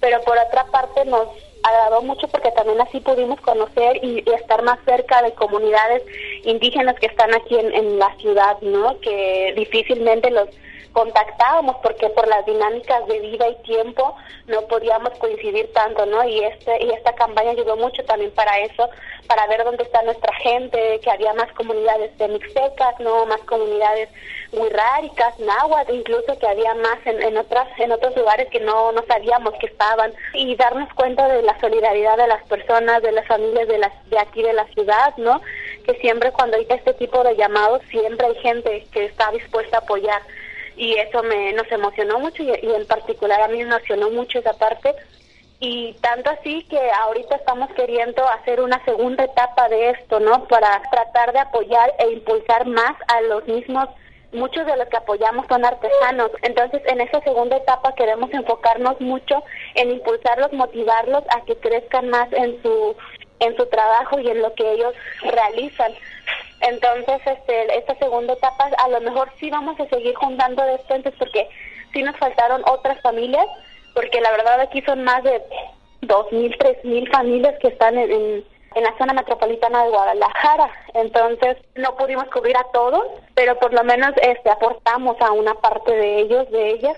[0.00, 1.28] pero por otra parte nos
[1.62, 6.02] agradó mucho porque también así pudimos conocer y, estar más cerca de comunidades
[6.44, 8.98] indígenas que están aquí en, en la ciudad, ¿no?
[9.00, 10.48] Que difícilmente los
[10.92, 16.24] contactábamos porque por las dinámicas de vida y tiempo no podíamos coincidir tanto, ¿no?
[16.24, 18.88] Y este y esta campaña ayudó mucho también para eso,
[19.26, 23.26] para ver dónde está nuestra gente, que había más comunidades de mixtecas, ¿no?
[23.26, 24.08] Más comunidades
[24.52, 29.04] ráricas, náhuatl, incluso que había más en, en otras en otros lugares que no no
[29.06, 33.68] sabíamos que estaban y darnos cuenta de la solidaridad de las personas, de las familias
[33.68, 35.40] de las de aquí de la ciudad, ¿no?
[35.84, 39.80] Que siempre cuando hay este tipo de llamados siempre hay gente que está dispuesta a
[39.80, 40.20] apoyar
[40.80, 44.54] y eso me nos emocionó mucho y, en particular a mí me emocionó mucho esa
[44.54, 44.94] parte
[45.60, 50.44] y tanto así que ahorita estamos queriendo hacer una segunda etapa de esto, ¿no?
[50.44, 53.90] Para tratar de apoyar e impulsar más a los mismos
[54.32, 56.30] muchos de los que apoyamos son artesanos.
[56.40, 59.42] Entonces, en esa segunda etapa queremos enfocarnos mucho
[59.74, 62.96] en impulsarlos, motivarlos a que crezcan más en su
[63.40, 65.92] en su trabajo y en lo que ellos realizan.
[66.60, 71.48] Entonces, este, esta segunda etapa, a lo mejor sí vamos a seguir juntando despensas porque
[71.92, 73.46] sí nos faltaron otras familias,
[73.94, 75.42] porque la verdad aquí son más de
[76.02, 78.44] dos mil, tres mil familias que están en, en,
[78.74, 80.70] en, la zona metropolitana de Guadalajara.
[80.94, 85.92] Entonces, no pudimos cubrir a todos, pero por lo menos este aportamos a una parte
[85.92, 86.96] de ellos, de ellas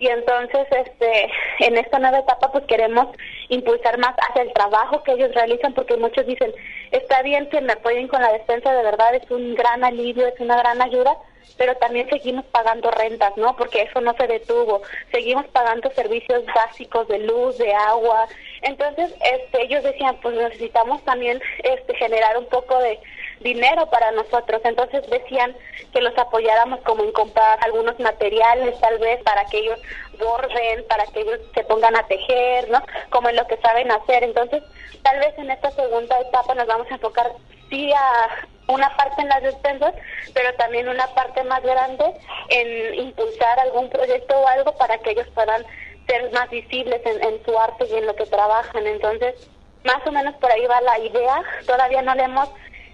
[0.00, 3.06] y entonces este en esta nueva etapa pues queremos
[3.48, 6.52] impulsar más hacia el trabajo que ellos realizan porque muchos dicen
[6.90, 10.40] está bien que me apoyen con la defensa de verdad es un gran alivio es
[10.40, 11.16] una gran ayuda
[11.58, 14.80] pero también seguimos pagando rentas no porque eso no se detuvo.
[15.12, 18.26] Seguimos pagando servicios básicos de luz de agua
[18.62, 22.98] entonces este ellos decían pues necesitamos también este generar un poco de
[23.40, 24.60] dinero para nosotros.
[24.64, 25.56] Entonces decían
[25.92, 29.80] que los apoyáramos como en comprar algunos materiales tal vez para que ellos
[30.18, 32.82] borden, para que ellos se pongan a tejer, ¿no?
[33.10, 34.22] Como en lo que saben hacer.
[34.22, 34.62] Entonces,
[35.02, 37.32] tal vez en esta segunda etapa nos vamos a enfocar
[37.68, 39.94] sí a una parte en las despensas,
[40.34, 42.04] pero también una parte más grande
[42.50, 45.64] en impulsar algún proyecto o algo para que ellos puedan
[46.06, 48.86] ser más visibles en, en su arte y en lo que trabajan.
[48.86, 49.48] Entonces,
[49.84, 51.42] más o menos por ahí va la idea.
[51.66, 52.48] Todavía no le hemos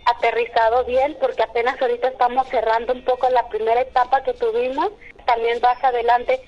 [0.07, 4.91] aterrizado bien porque apenas ahorita estamos cerrando un poco la primera etapa que tuvimos.
[5.27, 6.41] También más adelante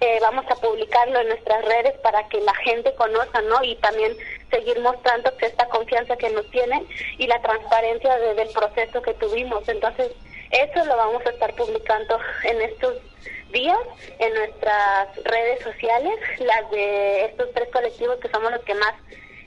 [0.00, 3.64] eh, vamos a publicarlo en nuestras redes para que la gente conozca, ¿no?
[3.64, 4.14] Y también
[4.50, 6.86] seguir mostrando esta confianza que nos tienen
[7.18, 9.66] y la transparencia del proceso que tuvimos.
[9.68, 10.12] Entonces,
[10.50, 12.96] eso lo vamos a estar publicando en estos
[13.52, 13.78] días
[14.18, 18.94] en nuestras redes sociales, las de estos tres colectivos que somos los que más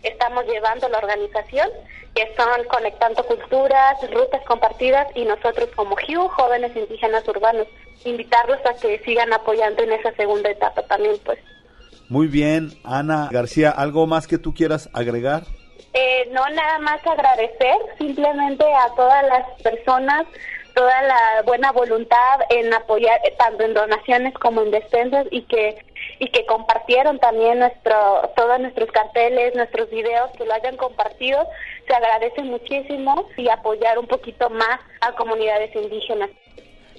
[0.04, 1.70] estamos llevando la organización,
[2.16, 7.68] que son Conectando Culturas, Rutas Compartidas y nosotros como HIU, Jóvenes Indígenas Urbanos,
[8.06, 11.40] invitarlos a que sigan apoyando en esa segunda etapa también, pues.
[12.10, 15.44] Muy bien, Ana García, ¿algo más que tú quieras agregar?
[15.94, 20.26] Eh, no, nada más agradecer simplemente a todas las personas,
[20.80, 25.76] toda la buena voluntad en apoyar eh, tanto en donaciones como en despensas y que
[26.20, 31.46] y que compartieron también nuestro, todos nuestros carteles, nuestros videos, que lo hayan compartido,
[31.86, 36.30] se agradece muchísimo y apoyar un poquito más a comunidades indígenas.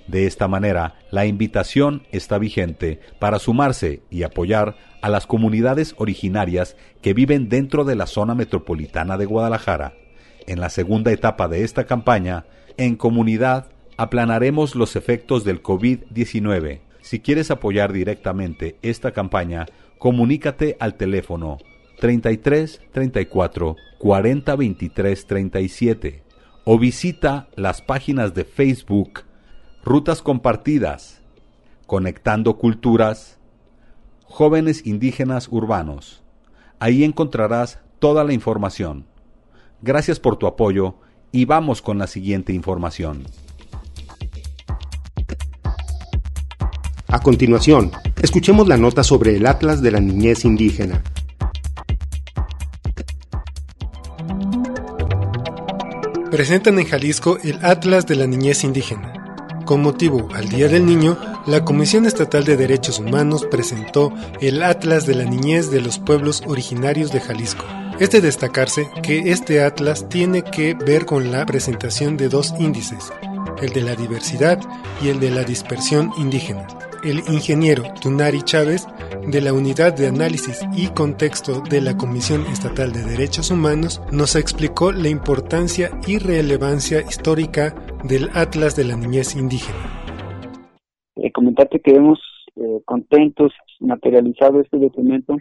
[0.07, 6.77] De esta manera, la invitación está vigente para sumarse y apoyar a las comunidades originarias
[7.01, 9.95] que viven dentro de la zona metropolitana de Guadalajara.
[10.47, 12.45] En la segunda etapa de esta campaña,
[12.77, 16.81] en comunidad aplanaremos los efectos del COVID-19.
[17.01, 19.67] Si quieres apoyar directamente esta campaña,
[19.99, 21.59] comunícate al teléfono
[22.01, 26.23] 33 34 40 23 37
[26.65, 29.25] o visita las páginas de Facebook
[29.83, 31.23] Rutas Compartidas,
[31.87, 33.39] Conectando Culturas,
[34.25, 36.23] Jóvenes Indígenas Urbanos.
[36.79, 39.07] Ahí encontrarás toda la información.
[39.83, 40.97] Gracias por tu apoyo
[41.33, 43.25] y vamos con la siguiente información.
[47.09, 47.91] A continuación,
[48.23, 51.03] escuchemos la nota sobre el Atlas de la Niñez Indígena.
[56.31, 59.13] Presentan en Jalisco el Atlas de la Niñez Indígena.
[59.67, 65.07] Con motivo al Día del Niño, la Comisión Estatal de Derechos Humanos presentó el Atlas
[65.07, 67.65] de la Niñez de los Pueblos Originarios de Jalisco.
[68.01, 73.13] Es de destacarse que este atlas tiene que ver con la presentación de dos índices,
[73.61, 74.59] el de la diversidad
[75.05, 76.67] y el de la dispersión indígena.
[77.05, 78.87] El ingeniero Tunari Chávez,
[79.29, 84.35] de la Unidad de Análisis y Contexto de la Comisión Estatal de Derechos Humanos, nos
[84.35, 87.75] explicó la importancia y relevancia histórica
[88.05, 89.77] del Atlas de la Niñez Indígena.
[91.17, 92.19] Eh, comentarte que hemos
[92.57, 95.37] eh, contentos materializado este documento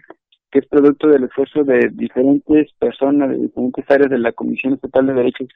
[0.52, 5.08] que es producto del esfuerzo de diferentes personas de diferentes áreas de la Comisión Estatal
[5.08, 5.50] de Derechos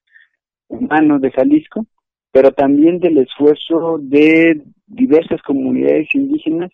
[0.67, 1.85] Humanos de Jalisco,
[2.31, 6.71] pero también del esfuerzo de diversas comunidades indígenas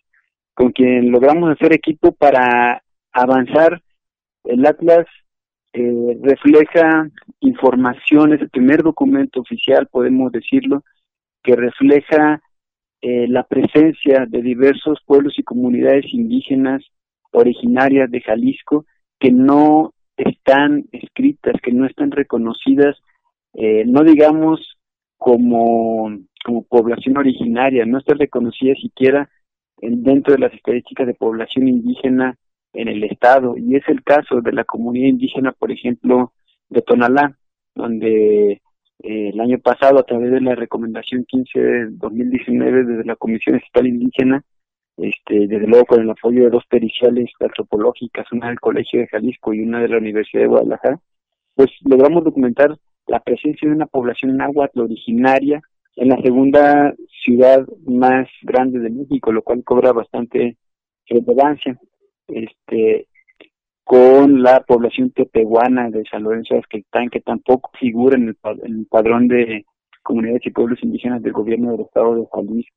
[0.54, 3.82] con quien logramos hacer equipo para avanzar.
[4.44, 5.06] El Atlas
[5.72, 7.08] eh, refleja
[7.40, 10.82] información, es el primer documento oficial, podemos decirlo,
[11.42, 12.42] que refleja
[13.02, 16.82] eh, la presencia de diversos pueblos y comunidades indígenas
[17.32, 18.86] originarias de Jalisco
[19.18, 22.96] que no están escritas, que no están reconocidas,
[23.54, 24.78] eh, no digamos
[25.16, 26.10] como,
[26.44, 29.28] como población originaria, no están reconocidas siquiera
[29.80, 32.36] dentro de las estadísticas de población indígena
[32.72, 33.56] en el estado.
[33.56, 36.32] Y es el caso de la comunidad indígena, por ejemplo,
[36.68, 37.36] de Tonalá,
[37.74, 38.52] donde
[39.02, 43.56] eh, el año pasado, a través de la recomendación 15 de 2019 desde la Comisión
[43.56, 44.44] Estatal Indígena,
[45.00, 49.54] este, desde luego con el apoyo de dos periciales antropológicas, una del Colegio de Jalisco
[49.54, 51.00] y una de la Universidad de Guadalajara,
[51.54, 52.76] pues logramos documentar
[53.06, 55.62] la presencia de una población náhuatl originaria
[55.96, 56.94] en la segunda
[57.24, 60.56] ciudad más grande de México, lo cual cobra bastante
[61.06, 61.78] relevancia.
[62.28, 63.08] Este,
[63.84, 69.28] con la población tepehuana de San Lorenzo de Azquetán, que tampoco figura en el, padrón
[69.28, 69.64] de
[70.02, 72.76] comunidades y pueblos indígenas del gobierno del estado de Jalisco.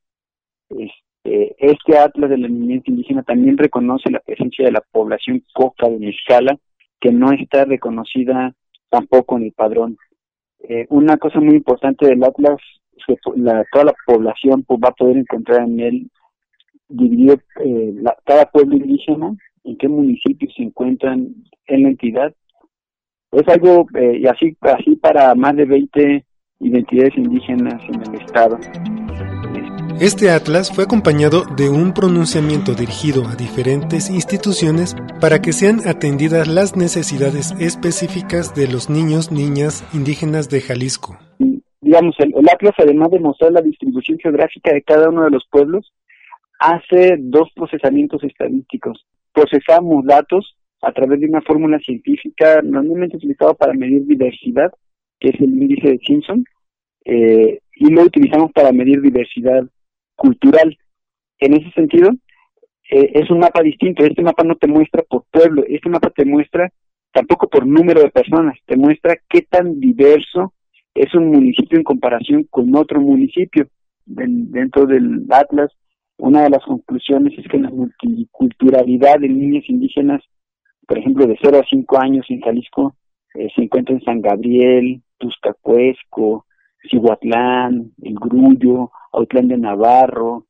[0.69, 5.87] Este, este atlas de la niñez indígena también reconoce la presencia de la población coca
[5.89, 6.57] de Mezcala,
[6.99, 8.53] que no está reconocida
[8.89, 9.97] tampoco en el padrón.
[10.69, 12.57] Eh, una cosa muy importante del atlas,
[13.05, 16.11] que la, toda la población pues, va a poder encontrar en él
[16.87, 17.93] dividido eh,
[18.23, 21.33] cada pueblo indígena en qué municipios se encuentran
[21.67, 22.33] en la entidad.
[23.31, 26.25] Es algo, eh, y así, así para más de 20
[26.59, 28.57] identidades indígenas en el estado.
[30.01, 36.47] Este atlas fue acompañado de un pronunciamiento dirigido a diferentes instituciones para que sean atendidas
[36.47, 41.17] las necesidades específicas de los niños, niñas indígenas de Jalisco.
[41.81, 45.45] Digamos, el, el atlas, además de mostrar la distribución geográfica de cada uno de los
[45.49, 45.93] pueblos,
[46.59, 53.73] hace dos procesamientos estadísticos procesamos datos a través de una fórmula científica normalmente utilizada para
[53.73, 54.71] medir diversidad,
[55.19, 56.45] que es el índice de Simpson,
[57.05, 59.63] eh, y lo utilizamos para medir diversidad
[60.23, 60.77] cultural.
[61.39, 62.09] En ese sentido,
[62.89, 64.05] eh, es un mapa distinto.
[64.05, 66.71] Este mapa no te muestra por pueblo, este mapa te muestra
[67.11, 70.53] tampoco por número de personas, te muestra qué tan diverso
[70.95, 73.67] es un municipio en comparación con otro municipio.
[74.05, 75.71] dentro del Atlas
[76.17, 80.21] una de las conclusiones es que la multiculturalidad de niños indígenas,
[80.87, 82.95] por ejemplo, de 0 a 5 años en Jalisco,
[83.33, 86.45] eh, se encuentra en San Gabriel, Tuscacuesco,
[86.89, 90.45] Cihuatlán, El Grullo, Autlán de Navarro,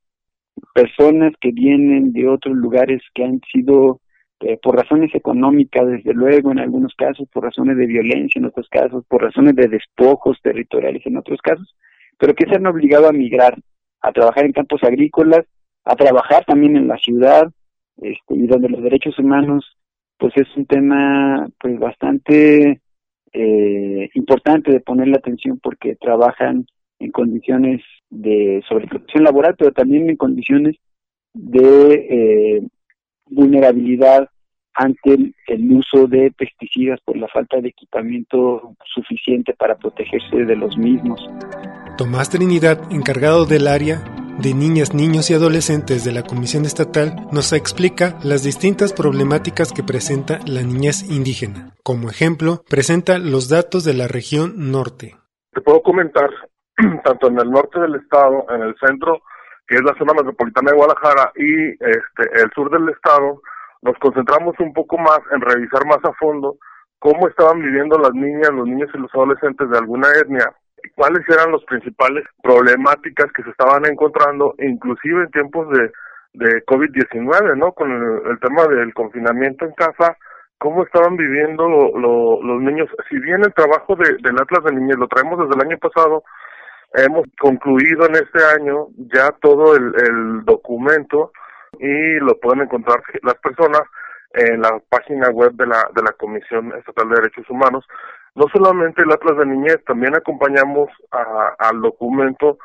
[0.74, 4.00] personas que vienen de otros lugares que han sido
[4.40, 8.68] eh, por razones económicas, desde luego, en algunos casos, por razones de violencia en otros
[8.68, 11.74] casos, por razones de despojos territoriales en otros casos,
[12.18, 13.56] pero que se han obligado a migrar,
[14.00, 15.46] a trabajar en campos agrícolas
[15.84, 17.50] a trabajar también en la ciudad,
[17.98, 19.76] este, y donde los derechos humanos
[20.16, 22.80] pues es un tema pues bastante
[23.34, 26.66] eh, importante de ponerle atención porque trabajan
[27.00, 30.76] en condiciones de sobreprotección laboral, pero también en condiciones
[31.34, 32.62] de eh,
[33.26, 34.28] vulnerabilidad
[34.74, 35.14] ante
[35.48, 41.28] el, uso de pesticidas por la falta de equipamiento suficiente para protegerse de los mismos.
[41.98, 44.02] Tomás Trinidad, encargado del área
[44.38, 49.82] de niñas, niños y adolescentes de la Comisión Estatal, nos explica las distintas problemáticas que
[49.82, 51.74] presenta la niñez indígena.
[51.82, 55.16] Como ejemplo, presenta los datos de la región norte.
[55.52, 56.30] Te puedo comentar,
[57.04, 59.22] tanto en el norte del estado, en el centro,
[59.66, 63.40] que es la zona metropolitana de Guadalajara, y este, el sur del estado,
[63.82, 66.56] nos concentramos un poco más en revisar más a fondo
[66.98, 70.50] cómo estaban viviendo las niñas, los niños y los adolescentes de alguna etnia,
[70.90, 75.90] cuáles eran las principales problemáticas que se estaban encontrando, inclusive en tiempos de,
[76.34, 77.72] de COVID-19, ¿no?
[77.72, 80.16] Con el, tema del confinamiento en casa,
[80.58, 82.88] cómo estaban viviendo los niños.
[83.08, 86.24] Si bien el trabajo de, del Atlas de Niñez lo traemos desde el año pasado,
[86.94, 91.32] hemos concluido en este año ya todo el, el documento
[91.78, 93.82] y lo pueden encontrar las personas
[94.34, 97.84] en la página web de la, de la Comisión Estatal de Derechos Humanos.
[98.34, 102.58] No solamente el Atlas de Niñez, también acompañamos al documento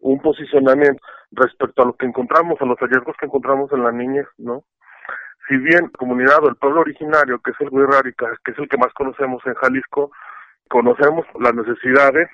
[0.00, 4.26] un posicionamiento respecto a lo que encontramos, a los hallazgos que encontramos en la niñez,
[4.36, 4.62] ¿no?
[5.48, 8.76] Si bien comunidad o el pueblo originario, que es el Huirrárica, que es el que
[8.76, 10.10] más conocemos en Jalisco,
[10.68, 12.28] conocemos las necesidades,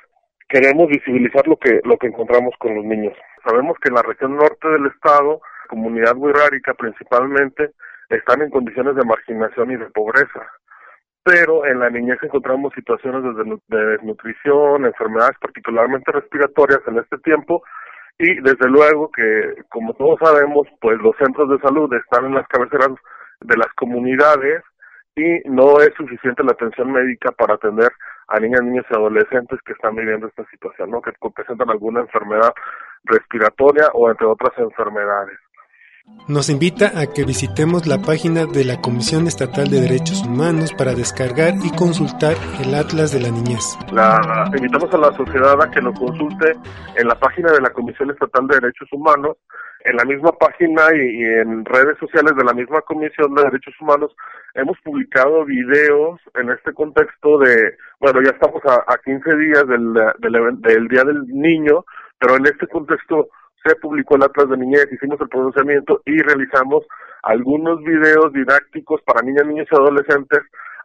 [0.48, 3.14] queremos visibilizar lo que, lo que encontramos con los niños.
[3.44, 7.72] Sabemos que en la región norte del estado comunidad wixárika principalmente
[8.10, 10.46] están en condiciones de marginación y de pobreza.
[11.24, 13.22] Pero en la niñez encontramos situaciones
[13.68, 17.62] de desnutrición, enfermedades particularmente respiratorias en este tiempo
[18.18, 22.46] y desde luego que, como todos sabemos, pues los centros de salud están en las
[22.48, 22.90] cabeceras
[23.40, 24.62] de las comunidades
[25.16, 27.90] y no es suficiente la atención médica para atender
[28.28, 31.02] a niñas, niños y adolescentes que están viviendo esta situación, ¿no?
[31.02, 32.52] que presentan alguna enfermedad
[33.04, 35.38] respiratoria o entre otras enfermedades.
[36.28, 40.94] Nos invita a que visitemos la página de la Comisión Estatal de Derechos Humanos para
[40.94, 42.34] descargar y consultar
[42.64, 43.76] el Atlas de la Niñez.
[43.92, 46.56] La, invitamos a la sociedad a que lo consulte
[46.96, 49.36] en la página de la Comisión Estatal de Derechos Humanos,
[49.84, 54.14] en la misma página y, en redes sociales de la misma Comisión de Derechos Humanos
[54.54, 59.92] hemos publicado videos en este contexto de, bueno, ya estamos a, a 15 días del,
[60.18, 61.84] del, del Día del Niño,
[62.18, 63.28] pero en este contexto
[63.64, 66.84] se publicó el Atlas de Niñez, hicimos el pronunciamiento y realizamos
[67.22, 70.40] algunos videos didácticos para niñas, niños y adolescentes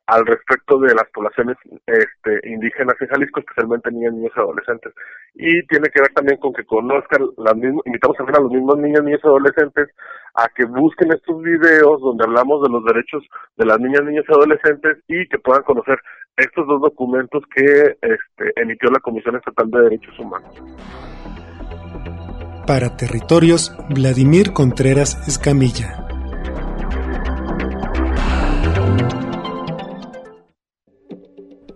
[0.07, 4.93] al respecto de las poblaciones este, indígenas en Jalisco, especialmente niñas, niños y adolescentes.
[5.36, 8.78] Y tiene que ver también con que conozcan, las mismas, invitamos también a los mismos
[8.78, 9.89] niños, niños y adolescentes
[10.36, 13.23] a que busquen estos videos donde hablamos de los derechos
[13.57, 15.99] de las niñas, niños y adolescentes y que puedan conocer
[16.38, 21.16] estos dos documentos que este, emitió la Comisión Estatal de Derechos Humanos.
[22.68, 26.05] Para Territorios, Vladimir Contreras Escamilla.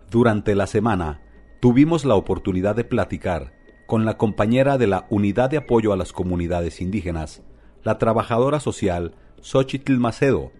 [0.09, 1.21] Durante la semana,
[1.61, 3.53] tuvimos la oportunidad de platicar
[3.87, 7.41] con la compañera de la Unidad de Apoyo a las Comunidades Indígenas,
[7.83, 10.51] la trabajadora social Xochitl Macedo,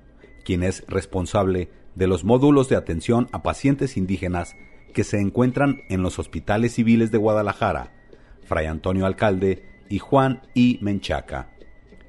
[0.45, 4.55] quien es responsable de los módulos de atención a pacientes indígenas
[4.93, 7.91] que se encuentran en los hospitales civiles de Guadalajara,
[8.45, 10.79] Fray Antonio Alcalde y Juan I.
[10.81, 11.49] Menchaca.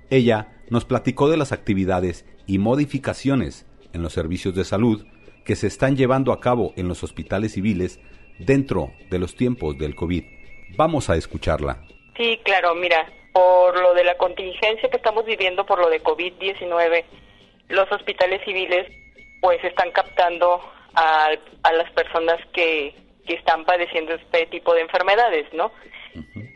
[0.08, 5.04] Ella nos platicó de las actividades y modificaciones en los servicios de salud
[5.44, 8.00] que se están llevando a cabo en los hospitales civiles
[8.38, 10.22] dentro de los tiempos del COVID.
[10.76, 11.82] Vamos a escucharla.
[12.16, 17.04] Sí, claro, mira, por lo de la contingencia que estamos viviendo por lo de COVID-19,
[17.68, 18.86] los hospitales civiles
[19.40, 20.60] pues están captando
[20.94, 21.30] a,
[21.64, 22.94] a las personas que,
[23.26, 25.72] que están padeciendo este tipo de enfermedades, ¿no?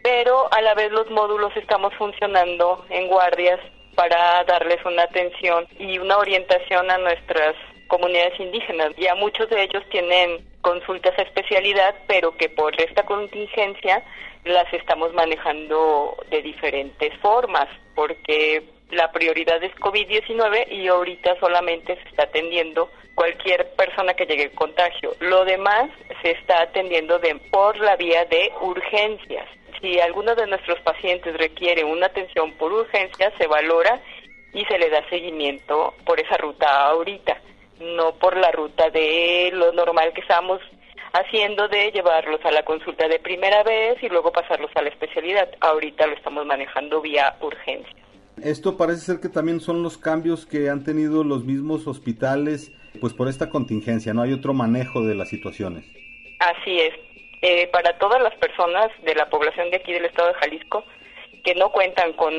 [0.03, 3.61] Pero a la vez los módulos estamos funcionando en guardias
[3.95, 7.55] para darles una atención y una orientación a nuestras
[7.89, 8.93] comunidades indígenas.
[8.97, 14.03] Ya muchos de ellos tienen consultas a especialidad, pero que por esta contingencia
[14.45, 22.09] las estamos manejando de diferentes formas, porque la prioridad es COVID-19 y ahorita solamente se
[22.09, 25.17] está atendiendo cualquier persona que llegue con contagio.
[25.21, 25.91] Lo demás
[26.23, 29.49] se está atendiendo de, por la vía de urgencias.
[29.81, 34.01] Si alguno de nuestros pacientes requiere una atención por urgencia, se valora
[34.53, 37.41] y se le da seguimiento por esa ruta ahorita,
[37.81, 40.61] no por la ruta de lo normal que estamos
[41.13, 45.49] haciendo de llevarlos a la consulta de primera vez y luego pasarlos a la especialidad.
[45.61, 47.95] Ahorita lo estamos manejando vía urgencia.
[48.43, 53.13] Esto parece ser que también son los cambios que han tenido los mismos hospitales, pues
[53.13, 55.85] por esta contingencia, no hay otro manejo de las situaciones.
[56.39, 56.95] Así es.
[57.43, 60.85] Eh, para todas las personas de la población de aquí del estado de Jalisco
[61.45, 62.35] que no cuentan con,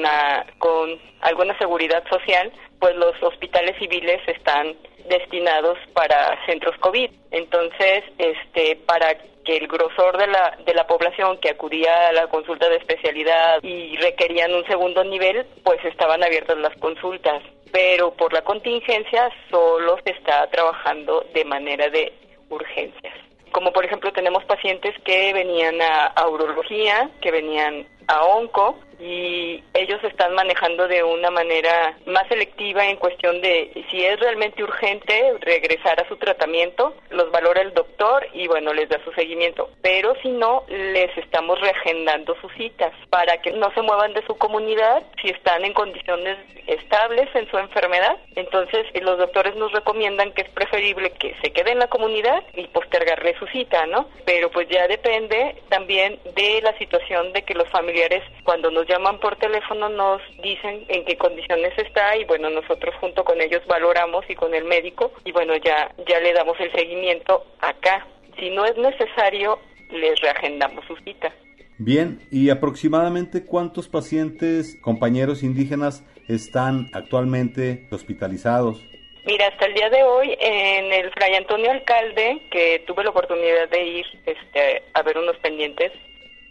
[0.57, 4.75] con alguna seguridad social, pues los hospitales civiles están
[5.09, 7.09] destinados para centros COVID.
[7.31, 12.27] Entonces, este, para que el grosor de la, de la población que acudía a la
[12.27, 17.41] consulta de especialidad y requerían un segundo nivel, pues estaban abiertas las consultas.
[17.71, 22.13] Pero por la contingencia solo se está trabajando de manera de
[22.49, 23.13] urgencias.
[23.51, 29.63] Como por ejemplo tenemos pacientes que venían a, a urología, que venían a onco y
[29.73, 35.35] ellos están manejando de una manera más selectiva en cuestión de si es realmente urgente
[35.41, 40.15] regresar a su tratamiento, los valora el doctor y bueno, les da su seguimiento, pero
[40.21, 45.03] si no, les estamos reagendando sus citas para que no se muevan de su comunidad
[45.21, 48.17] si están en condiciones estables en su enfermedad.
[48.35, 52.67] Entonces, los doctores nos recomiendan que es preferible que se quede en la comunidad y
[52.67, 54.09] postergarle su cita, ¿no?
[54.25, 57.96] Pero pues ya depende también de la situación de que los familiares
[58.43, 63.23] cuando nos llaman por teléfono nos dicen en qué condiciones está y bueno, nosotros junto
[63.23, 67.43] con ellos valoramos y con el médico y bueno, ya, ya le damos el seguimiento
[67.59, 68.05] acá.
[68.39, 69.59] Si no es necesario,
[69.91, 71.33] les reagendamos su cita.
[71.79, 78.83] Bien, ¿y aproximadamente cuántos pacientes, compañeros indígenas, están actualmente hospitalizados?
[79.25, 83.69] Mira, hasta el día de hoy en el Fray Antonio Alcalde, que tuve la oportunidad
[83.69, 85.91] de ir este, a ver unos pendientes,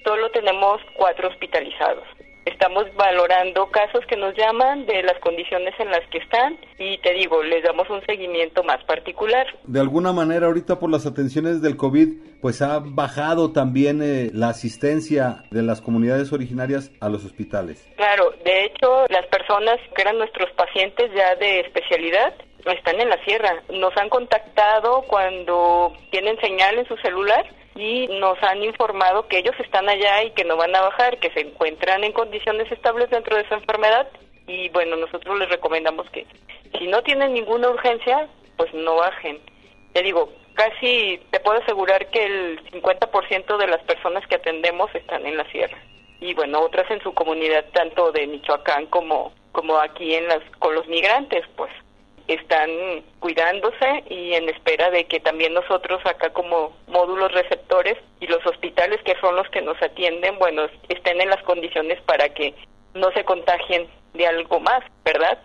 [0.07, 2.05] solo tenemos cuatro hospitalizados.
[2.45, 7.13] Estamos valorando casos que nos llaman de las condiciones en las que están y te
[7.13, 9.49] digo, les damos un seguimiento más particular.
[9.65, 14.51] De alguna manera ahorita por las atenciones del COVID, pues ha bajado también eh, la
[14.51, 17.85] asistencia de las comunidades originarias a los hospitales.
[17.97, 22.33] Claro, de hecho las personas que eran nuestros pacientes ya de especialidad
[22.65, 23.61] están en la sierra.
[23.71, 27.45] Nos han contactado cuando tienen señal en su celular
[27.77, 31.31] y nos han informado que ellos están allá y que no van a bajar, que
[31.31, 34.09] se encuentran en condiciones estables dentro de su enfermedad.
[34.47, 36.27] Y bueno, nosotros les recomendamos que
[36.79, 39.41] si no tienen ninguna urgencia, pues no bajen.
[39.93, 45.27] Te digo, casi te puedo asegurar que el 50% de las personas que atendemos están
[45.27, 45.77] en la sierra.
[46.21, 50.75] Y bueno, otras en su comunidad tanto de Michoacán como como aquí en las con
[50.75, 51.71] los migrantes, pues
[52.29, 52.71] están
[53.21, 59.01] cuidándose y en espera de que también nosotros acá como módulos receptores y los hospitales
[59.05, 62.55] que son los que nos atienden, bueno, estén en las condiciones para que
[62.95, 65.39] no se contagien de algo más, ¿verdad?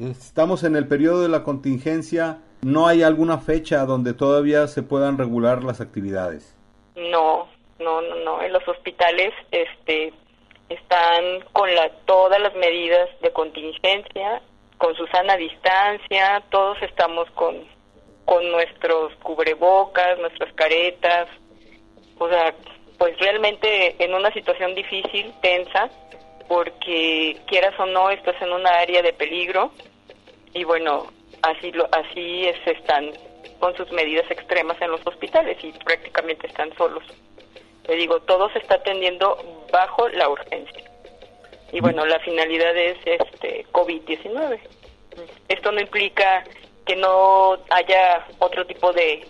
[0.00, 5.18] Estamos en el periodo de la contingencia, ¿no hay alguna fecha donde todavía se puedan
[5.18, 6.56] regular las actividades?
[6.96, 10.12] No, no, no, no, en los hospitales este
[10.70, 14.40] están con la, todas las medidas de contingencia
[14.78, 17.64] con su sana distancia, todos estamos con,
[18.24, 21.28] con nuestros cubrebocas, nuestras caretas,
[22.18, 22.54] o sea,
[22.98, 25.90] pues realmente en una situación difícil, tensa,
[26.48, 29.72] porque quieras o no, estás en una área de peligro
[30.52, 31.06] y bueno,
[31.42, 33.10] así lo, así es, están
[33.58, 37.04] con sus medidas extremas en los hospitales y prácticamente están solos.
[37.88, 39.36] Le digo, todo se está atendiendo
[39.72, 40.93] bajo la urgencia.
[41.74, 44.60] Y bueno, la finalidad es este COVID-19.
[45.48, 46.44] Esto no implica
[46.86, 49.26] que no haya otro tipo de,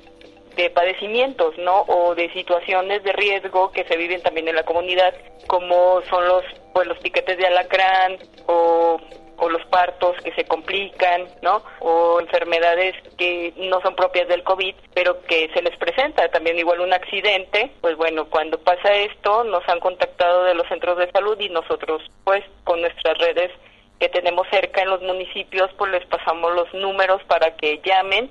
[0.54, 1.80] de padecimientos, ¿no?
[1.88, 5.14] O de situaciones de riesgo que se viven también en la comunidad,
[5.46, 9.00] como son los pues los piquetes de alacrán o
[9.36, 11.62] o los partos que se complican, ¿no?
[11.80, 16.80] O enfermedades que no son propias del COVID, pero que se les presenta también igual
[16.80, 21.38] un accidente, pues bueno, cuando pasa esto nos han contactado de los centros de salud
[21.40, 23.50] y nosotros pues con nuestras redes
[23.98, 28.30] que tenemos cerca en los municipios pues les pasamos los números para que llamen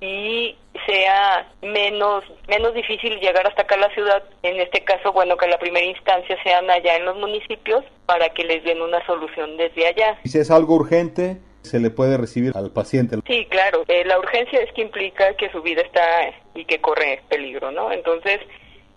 [0.00, 4.22] y sea menos menos difícil llegar hasta acá a la ciudad.
[4.42, 8.44] En este caso, bueno, que la primera instancia sean allá en los municipios para que
[8.44, 10.18] les den una solución desde allá.
[10.24, 13.16] Si es algo urgente, se le puede recibir al paciente.
[13.26, 13.84] Sí, claro.
[13.88, 17.92] Eh, la urgencia es que implica que su vida está y que corre peligro, ¿no?
[17.92, 18.40] Entonces,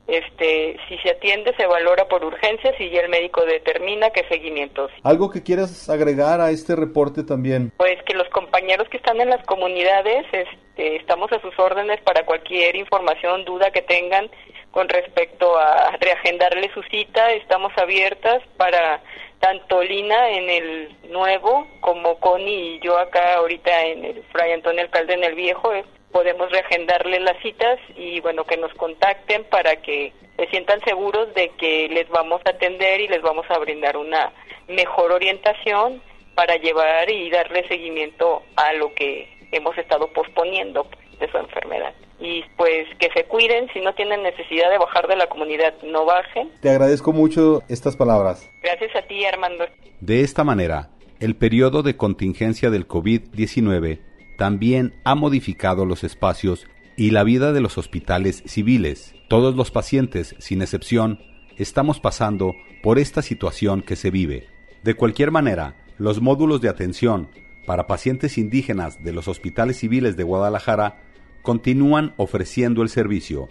[0.07, 4.91] este, si se atiende se valora por urgencias y el médico determina qué seguimientos.
[5.03, 7.71] ¿Algo que quieras agregar a este reporte también?
[7.77, 12.25] Pues que los compañeros que están en las comunidades este, estamos a sus órdenes para
[12.25, 14.29] cualquier información, duda que tengan
[14.71, 19.01] con respecto a reagendarle su cita, estamos abiertas para
[19.39, 24.81] tanto Lina en el nuevo como Connie y yo acá ahorita en el Fray Antonio
[24.81, 25.71] Alcalde en el viejo
[26.13, 31.49] podemos reagendarle las citas y bueno, que nos contacten para que se sientan seguros de
[31.57, 34.31] que les vamos a atender y les vamos a brindar una
[34.69, 36.01] mejor orientación
[36.35, 40.87] para llevar y darle seguimiento a lo que hemos estado posponiendo
[41.19, 41.93] de su enfermedad.
[42.19, 46.05] Y pues que se cuiden, si no tienen necesidad de bajar de la comunidad, no
[46.05, 46.49] bajen.
[46.61, 48.49] Te agradezco mucho estas palabras.
[48.61, 49.65] Gracias a ti, Armando.
[49.99, 50.89] De esta manera,
[51.19, 54.12] el periodo de contingencia del COVID-19
[54.43, 56.67] también ha modificado los espacios
[56.97, 59.15] y la vida de los hospitales civiles.
[59.29, 61.21] Todos los pacientes, sin excepción,
[61.55, 64.49] estamos pasando por esta situación que se vive.
[64.83, 67.29] De cualquier manera, los módulos de atención
[67.65, 71.01] para pacientes indígenas de los hospitales civiles de Guadalajara
[71.41, 73.47] continúan ofreciendo el servicio,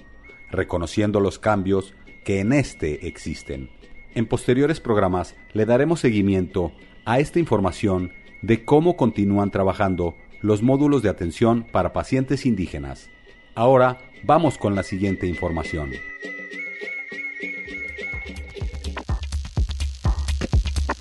[0.51, 3.71] reconociendo los cambios que en este existen.
[4.15, 6.71] En posteriores programas le daremos seguimiento
[7.07, 8.13] a esta información
[8.43, 13.09] de cómo continúan trabajando los módulos de atención para pacientes indígenas.
[13.55, 15.93] Ahora vamos con la siguiente información.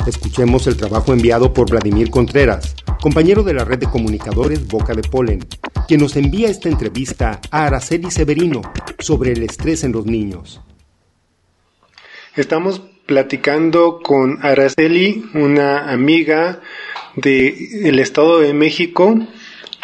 [0.05, 5.03] Escuchemos el trabajo enviado por Vladimir Contreras, compañero de la red de comunicadores Boca de
[5.03, 5.45] Polen,
[5.87, 8.61] quien nos envía esta entrevista a Araceli Severino
[8.99, 10.61] sobre el estrés en los niños.
[12.35, 12.81] Estamos
[13.12, 16.62] platicando con Araceli, una amiga
[17.18, 19.20] del Estado de México.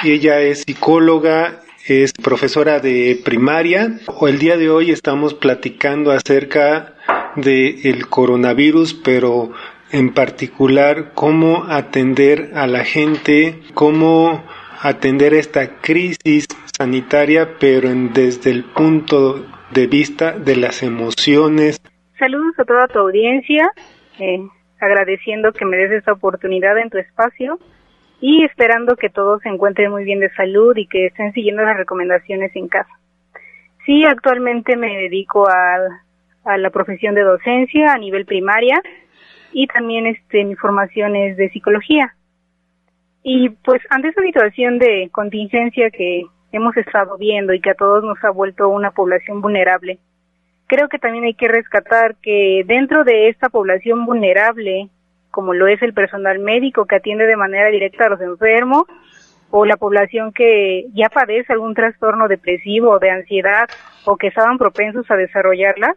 [0.01, 3.99] Ella es psicóloga, es profesora de primaria.
[4.21, 6.95] El día de hoy estamos platicando acerca
[7.35, 9.51] del coronavirus, pero
[9.91, 14.41] en particular cómo atender a la gente, cómo
[14.79, 16.47] atender esta crisis
[16.77, 21.81] sanitaria, pero desde el punto de vista de las emociones.
[22.19, 23.71] Saludos a toda tu audiencia,
[24.19, 24.39] eh,
[24.79, 27.59] agradeciendo que me des esta oportunidad en tu espacio
[28.19, 31.77] y esperando que todos se encuentren muy bien de salud y que estén siguiendo las
[31.77, 32.89] recomendaciones en casa.
[33.85, 35.77] Sí, actualmente me dedico a,
[36.43, 38.81] a la profesión de docencia a nivel primaria
[39.51, 42.15] y también este, mi formación es de psicología.
[43.21, 48.03] Y pues ante esa situación de contingencia que hemos estado viendo y que a todos
[48.03, 49.99] nos ha vuelto una población vulnerable,
[50.67, 54.89] creo que también hay que rescatar que dentro de esta población vulnerable,
[55.31, 58.83] como lo es el personal médico que atiende de manera directa a los enfermos,
[59.49, 63.69] o la población que ya padece algún trastorno depresivo o de ansiedad
[64.05, 65.95] o que estaban propensos a desarrollarla,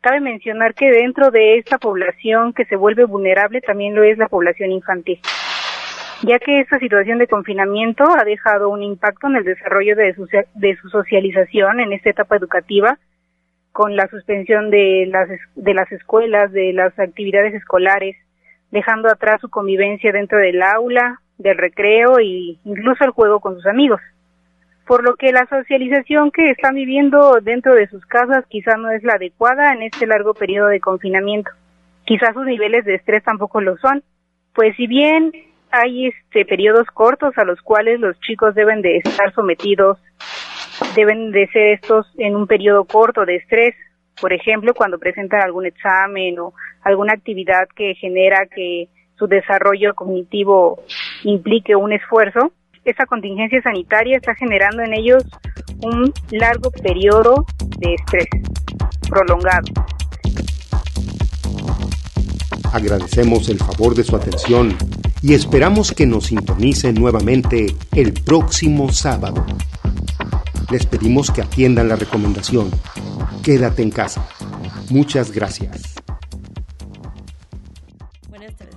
[0.00, 4.28] Cabe mencionar que dentro de esta población que se vuelve vulnerable también lo es la
[4.28, 5.18] población infantil,
[6.22, 10.28] ya que esta situación de confinamiento ha dejado un impacto en el desarrollo de su,
[10.54, 12.96] de su socialización en esta etapa educativa,
[13.72, 18.16] con la suspensión de las, de las escuelas, de las actividades escolares,
[18.70, 23.66] dejando atrás su convivencia dentro del aula, del recreo e incluso el juego con sus
[23.66, 24.00] amigos
[24.88, 29.04] por lo que la socialización que están viviendo dentro de sus casas quizá no es
[29.04, 31.50] la adecuada en este largo periodo de confinamiento.
[32.06, 34.02] Quizás sus niveles de estrés tampoco lo son,
[34.54, 35.30] pues si bien
[35.70, 39.98] hay este periodos cortos a los cuales los chicos deben de estar sometidos,
[40.94, 43.74] deben de ser estos en un periodo corto de estrés,
[44.20, 46.52] por ejemplo, cuando presentan algún examen o
[46.82, 50.82] alguna actividad que genera que su desarrollo cognitivo
[51.24, 52.52] implique un esfuerzo,
[52.84, 55.24] esa contingencia sanitaria está generando en ellos
[55.82, 57.44] un largo periodo
[57.78, 58.26] de estrés
[59.08, 59.66] prolongado.
[62.72, 64.76] Agradecemos el favor de su atención
[65.22, 69.44] y esperamos que nos sintonicen nuevamente el próximo sábado.
[70.70, 72.70] Les pedimos que atiendan la recomendación.
[73.42, 74.22] Quédate en casa.
[74.90, 75.94] Muchas gracias.
[78.28, 78.76] Buenas tardes.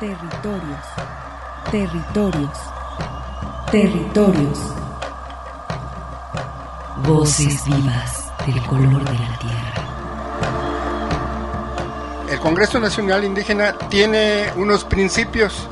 [0.00, 0.86] Territorios.
[1.70, 2.58] Territorios.
[3.70, 4.58] Territorios.
[7.06, 9.74] Voces vivas del color de la tierra.
[12.30, 15.68] El Congreso Nacional Indígena tiene unos principios.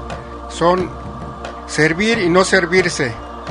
[0.51, 0.91] Son
[1.67, 3.15] servir y no servirse,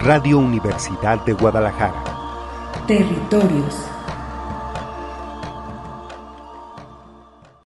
[0.00, 2.04] Radio Universidad de Guadalajara.
[2.86, 3.95] Territorios.